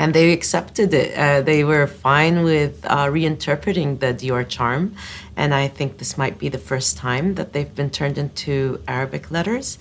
and 0.00 0.14
they 0.14 0.32
accepted 0.32 0.94
it. 0.94 1.14
Uh, 1.14 1.42
they 1.42 1.62
were 1.62 1.86
fine 1.86 2.42
with 2.42 2.74
uh, 2.86 3.06
reinterpreting 3.08 4.00
the 4.00 4.14
Dior 4.14 4.48
charm, 4.48 4.94
and 5.36 5.52
I 5.52 5.68
think 5.68 5.98
this 5.98 6.16
might 6.16 6.38
be 6.38 6.48
the 6.48 6.64
first 6.70 6.96
time 6.96 7.34
that 7.34 7.52
they've 7.52 7.74
been 7.74 7.90
turned 7.90 8.16
into 8.16 8.82
Arabic 8.88 9.30
letters. 9.30 9.78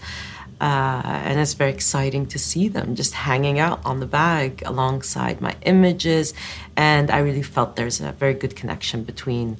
Uh, 0.59 1.01
and 1.05 1.39
it's 1.39 1.53
very 1.53 1.71
exciting 1.71 2.25
to 2.27 2.37
see 2.37 2.67
them 2.67 2.95
just 2.95 3.13
hanging 3.13 3.59
out 3.59 3.79
on 3.85 4.01
the 4.01 4.05
bag 4.05 4.61
alongside 4.65 5.39
my 5.39 5.55
images. 5.61 6.33
And 6.75 7.09
I 7.09 7.19
really 7.19 7.41
felt 7.41 7.77
there's 7.77 8.01
a 8.01 8.11
very 8.11 8.33
good 8.33 8.57
connection 8.57 9.05
between 9.05 9.55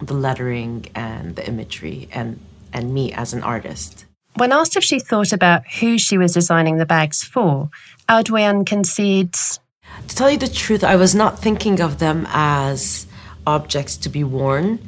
the 0.00 0.14
lettering 0.14 0.86
and 0.94 1.34
the 1.34 1.44
imagery 1.44 2.08
and, 2.12 2.38
and 2.72 2.94
me 2.94 3.12
as 3.12 3.32
an 3.32 3.42
artist. 3.42 4.06
When 4.36 4.52
asked 4.52 4.76
if 4.76 4.84
she 4.84 5.00
thought 5.00 5.32
about 5.32 5.66
who 5.80 5.98
she 5.98 6.18
was 6.18 6.34
designing 6.34 6.76
the 6.76 6.84
bags 6.84 7.24
for, 7.24 7.70
AlDowayan 8.08 8.64
concedes 8.64 9.58
To 10.06 10.14
tell 10.14 10.30
you 10.30 10.38
the 10.38 10.48
truth, 10.48 10.84
I 10.84 10.94
was 10.94 11.14
not 11.14 11.40
thinking 11.40 11.80
of 11.80 11.98
them 11.98 12.24
as 12.30 13.06
objects 13.46 13.96
to 13.98 14.08
be 14.08 14.22
worn, 14.22 14.78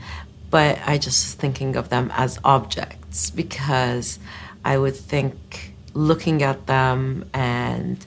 but 0.50 0.78
I 0.86 0.98
just 0.98 1.26
was 1.26 1.34
thinking 1.34 1.74
of 1.74 1.88
them 1.88 2.12
as 2.14 2.38
objects 2.44 3.30
because 3.30 4.20
I 4.64 4.78
would 4.78 4.94
think 4.94 5.74
looking 5.94 6.44
at 6.44 6.66
them 6.66 7.28
and 7.34 8.06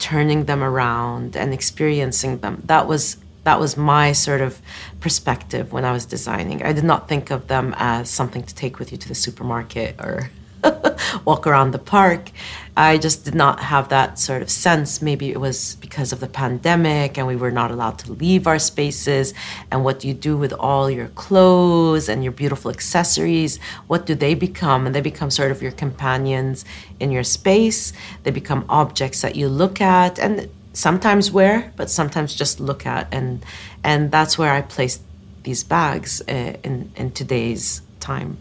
turning 0.00 0.46
them 0.46 0.64
around 0.64 1.36
and 1.36 1.54
experiencing 1.54 2.38
them. 2.38 2.62
That 2.64 2.88
was 2.88 3.18
that 3.44 3.60
was 3.60 3.76
my 3.76 4.12
sort 4.12 4.40
of 4.40 4.60
perspective 4.98 5.72
when 5.72 5.84
I 5.84 5.92
was 5.92 6.04
designing. 6.06 6.62
I 6.62 6.72
did 6.72 6.84
not 6.84 7.08
think 7.08 7.30
of 7.30 7.46
them 7.46 7.74
as 7.78 8.10
something 8.10 8.42
to 8.42 8.54
take 8.54 8.78
with 8.80 8.90
you 8.90 8.98
to 8.98 9.08
the 9.08 9.14
supermarket 9.14 9.94
or 10.00 10.30
walk 11.24 11.46
around 11.46 11.72
the 11.72 11.78
park. 11.78 12.30
I 12.76 12.98
just 12.98 13.24
did 13.24 13.34
not 13.34 13.60
have 13.60 13.88
that 13.88 14.18
sort 14.18 14.42
of 14.42 14.50
sense. 14.50 15.02
Maybe 15.02 15.30
it 15.30 15.40
was 15.40 15.76
because 15.76 16.12
of 16.12 16.20
the 16.20 16.28
pandemic 16.28 17.18
and 17.18 17.26
we 17.26 17.36
were 17.36 17.50
not 17.50 17.70
allowed 17.70 17.98
to 18.00 18.12
leave 18.12 18.46
our 18.46 18.58
spaces. 18.58 19.34
And 19.70 19.84
what 19.84 20.00
do 20.00 20.08
you 20.08 20.14
do 20.14 20.36
with 20.36 20.52
all 20.52 20.90
your 20.90 21.08
clothes 21.08 22.08
and 22.08 22.22
your 22.22 22.32
beautiful 22.32 22.70
accessories? 22.70 23.58
What 23.86 24.06
do 24.06 24.14
they 24.14 24.34
become? 24.34 24.86
And 24.86 24.94
they 24.94 25.00
become 25.00 25.30
sort 25.30 25.50
of 25.50 25.60
your 25.60 25.72
companions 25.72 26.64
in 27.00 27.10
your 27.10 27.24
space. 27.24 27.92
They 28.22 28.30
become 28.30 28.64
objects 28.68 29.20
that 29.22 29.36
you 29.36 29.48
look 29.48 29.80
at 29.80 30.18
and 30.18 30.48
sometimes 30.72 31.30
wear, 31.30 31.72
but 31.76 31.90
sometimes 31.90 32.34
just 32.34 32.60
look 32.60 32.86
at. 32.86 33.12
And 33.12 33.44
and 33.82 34.10
that's 34.10 34.38
where 34.38 34.52
I 34.52 34.62
placed 34.62 35.02
these 35.42 35.64
bags 35.64 36.22
uh, 36.28 36.56
in, 36.62 36.92
in 36.96 37.10
today's 37.12 37.82
time. 37.98 38.36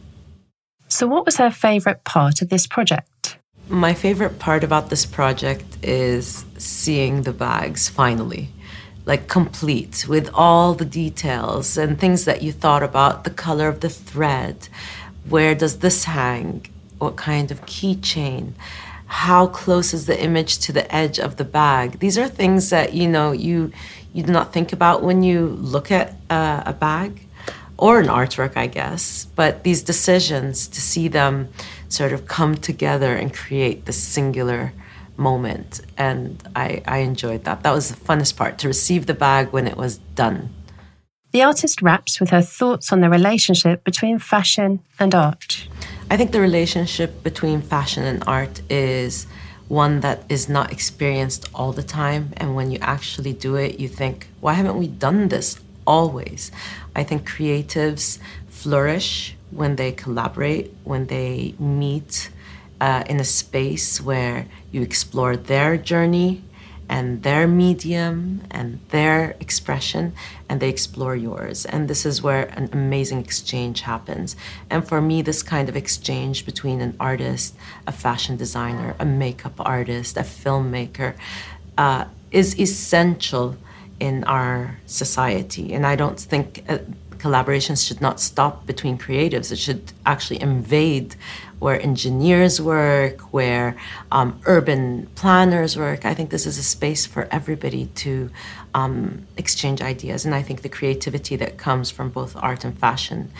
So, 0.92 1.06
what 1.06 1.24
was 1.24 1.38
her 1.38 1.52
favorite 1.52 2.04
part 2.04 2.42
of 2.42 2.50
this 2.50 2.66
project? 2.66 3.38
My 3.68 3.94
favorite 3.94 4.40
part 4.40 4.64
about 4.64 4.90
this 4.90 5.06
project 5.06 5.78
is 5.84 6.44
seeing 6.58 7.22
the 7.22 7.32
bags 7.32 7.88
finally, 7.88 8.50
like 9.06 9.28
complete 9.28 10.08
with 10.10 10.32
all 10.34 10.74
the 10.74 10.86
details 10.86 11.78
and 11.78 12.00
things 12.00 12.26
that 12.26 12.42
you 12.42 12.52
thought 12.52 12.82
about 12.82 13.24
the 13.24 13.30
color 13.30 13.68
of 13.68 13.82
the 13.82 13.90
thread, 13.90 14.68
where 15.30 15.54
does 15.54 15.78
this 15.78 16.06
hang, 16.06 16.66
what 16.98 17.18
kind 17.18 17.52
of 17.52 17.64
keychain, 17.68 18.54
how 19.06 19.46
close 19.46 19.94
is 19.94 20.08
the 20.08 20.20
image 20.20 20.58
to 20.58 20.74
the 20.74 20.92
edge 20.94 21.20
of 21.20 21.36
the 21.36 21.46
bag. 21.46 22.00
These 22.00 22.18
are 22.18 22.28
things 22.28 22.72
that 22.72 22.94
you 22.94 23.08
know 23.08 23.32
you 23.32 23.72
you 24.12 24.24
do 24.24 24.32
not 24.32 24.52
think 24.54 24.74
about 24.74 25.04
when 25.04 25.22
you 25.22 25.50
look 25.50 25.92
at 25.92 26.16
uh, 26.32 26.64
a 26.66 26.74
bag 26.74 27.28
or 27.80 28.00
an 28.00 28.08
artwork, 28.08 28.58
I 28.58 28.68
guess. 28.68 29.26
But 29.36 29.64
these 29.64 29.82
decisions 29.82 30.68
to 30.68 30.82
see 30.82 31.08
them 31.08 31.48
sort 31.88 32.12
of 32.12 32.28
come 32.28 32.56
together 32.56 33.16
and 33.16 33.34
create 33.34 33.86
this 33.86 33.98
singular 33.98 34.74
moment. 35.16 35.82
And 35.98 36.44
I, 36.56 36.84
I 36.86 36.98
enjoyed 37.00 37.46
that. 37.46 37.64
That 37.64 37.74
was 37.74 37.90
the 37.90 37.96
funnest 37.96 38.36
part 38.36 38.58
to 38.60 38.68
receive 38.68 39.06
the 39.06 39.14
bag 39.14 39.52
when 39.52 39.66
it 39.66 39.78
was 39.78 39.98
done. 40.16 40.50
The 41.32 41.44
artist 41.44 41.82
wraps 41.82 42.20
with 42.20 42.32
her 42.32 42.42
thoughts 42.42 42.92
on 42.92 43.02
the 43.02 43.10
relationship 43.10 43.84
between 43.84 44.20
fashion 44.20 44.80
and 45.00 45.16
art. 45.16 45.68
I 46.10 46.18
think 46.18 46.32
the 46.32 46.42
relationship 46.42 47.24
between 47.24 47.62
fashion 47.62 48.04
and 48.04 48.24
art 48.26 48.62
is 48.70 49.28
one 49.68 50.00
that 50.00 50.24
is 50.28 50.50
not 50.50 50.72
experienced 50.72 51.48
all 51.54 51.72
the 51.72 51.84
time. 51.84 52.34
And 52.38 52.56
when 52.56 52.72
you 52.72 52.80
actually 52.82 53.34
do 53.34 53.56
it, 53.56 53.80
you 53.80 53.88
think, 53.88 54.28
why 54.42 54.54
haven't 54.54 54.78
we 54.78 54.88
done 54.88 55.30
this 55.30 55.60
always? 55.90 56.52
I 56.96 57.04
think 57.04 57.28
creatives 57.28 58.20
flourish 58.48 59.36
when 59.52 59.76
they 59.76 59.92
collaborate, 59.92 60.72
when 60.84 61.08
they 61.08 61.56
meet 61.60 62.30
uh, 62.80 63.04
in 63.08 63.20
a 63.20 63.24
space 63.24 64.00
where 64.00 64.46
you 64.72 64.82
explore 64.82 65.36
their 65.36 65.76
journey 65.78 66.44
and 66.88 67.22
their 67.24 67.48
medium 67.48 68.42
and 68.50 68.80
their 68.90 69.36
expression, 69.40 70.14
and 70.48 70.60
they 70.60 70.70
explore 70.70 71.16
yours. 71.16 71.66
And 71.66 71.88
this 71.88 72.04
is 72.06 72.24
where 72.24 72.46
an 72.60 72.70
amazing 72.74 73.20
exchange 73.20 73.82
happens. 73.82 74.36
And 74.72 74.88
for 74.88 75.00
me, 75.00 75.22
this 75.22 75.44
kind 75.44 75.70
of 75.70 75.76
exchange 75.76 76.46
between 76.46 76.82
an 76.82 76.96
artist, 77.00 77.56
a 77.86 77.92
fashion 77.92 78.38
designer, 78.38 78.96
a 79.00 79.06
makeup 79.06 79.54
artist, 79.60 80.18
a 80.18 80.22
filmmaker, 80.22 81.14
uh, 81.78 82.06
is 82.32 82.60
essential 82.60 83.56
in 84.00 84.24
our 84.26 84.78
society. 84.86 85.74
And 85.74 85.86
I 85.86 85.96
don't 85.96 86.20
think. 86.20 86.64
Uh, 86.68 86.80
collaborations 87.20 87.86
should 87.86 88.00
not 88.00 88.18
stop 88.20 88.66
between 88.66 88.98
creatives. 88.98 89.52
It 89.52 89.60
should 89.60 89.92
actually 90.06 90.42
invade 90.42 91.16
where 91.60 91.80
engineers 91.82 92.62
work, 92.62 93.34
where 93.34 93.76
um, 94.12 94.40
urban 94.46 95.08
planners 95.16 95.78
work. 95.78 96.06
I 96.06 96.14
think 96.14 96.30
this 96.30 96.46
is 96.46 96.58
a 96.58 96.64
space 96.64 97.06
for 97.06 97.28
everybody 97.30 97.88
to 97.96 98.32
um, 98.74 99.28
exchange 99.38 99.82
ideas. 99.82 100.26
And 100.26 100.34
I 100.34 100.42
think 100.42 100.62
the 100.62 100.70
creativity 100.70 101.36
that 101.36 101.58
comes 101.58 101.92
from 101.92 102.10
both 102.10 102.36
art 102.38 102.64
and 102.64 102.78
fashion 102.78 103.32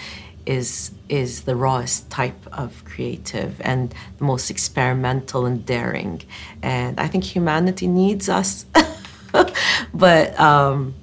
is 0.46 0.92
is 1.10 1.42
the 1.42 1.56
rawest 1.56 2.10
type 2.10 2.48
of 2.52 2.84
creative 2.86 3.60
and 3.62 3.94
the 4.18 4.24
most 4.24 4.50
experimental 4.50 5.46
and 5.46 5.66
daring. 5.66 6.22
And 6.62 7.00
I 7.00 7.08
think 7.08 7.24
humanity 7.24 7.88
needs 7.88 8.30
us. 8.30 8.66
but 9.94 10.40
um, 10.40 10.94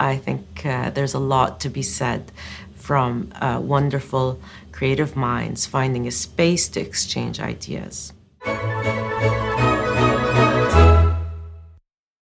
I 0.00 0.16
think 0.16 0.64
uh, 0.64 0.90
there's 0.90 1.14
a 1.14 1.18
lot 1.18 1.60
to 1.60 1.68
be 1.68 1.82
said 1.82 2.32
from 2.74 3.32
uh, 3.40 3.60
wonderful 3.62 4.40
creative 4.72 5.16
minds 5.16 5.66
finding 5.66 6.06
a 6.06 6.10
space 6.10 6.68
to 6.68 6.80
exchange 6.80 7.40
ideas. 7.40 8.12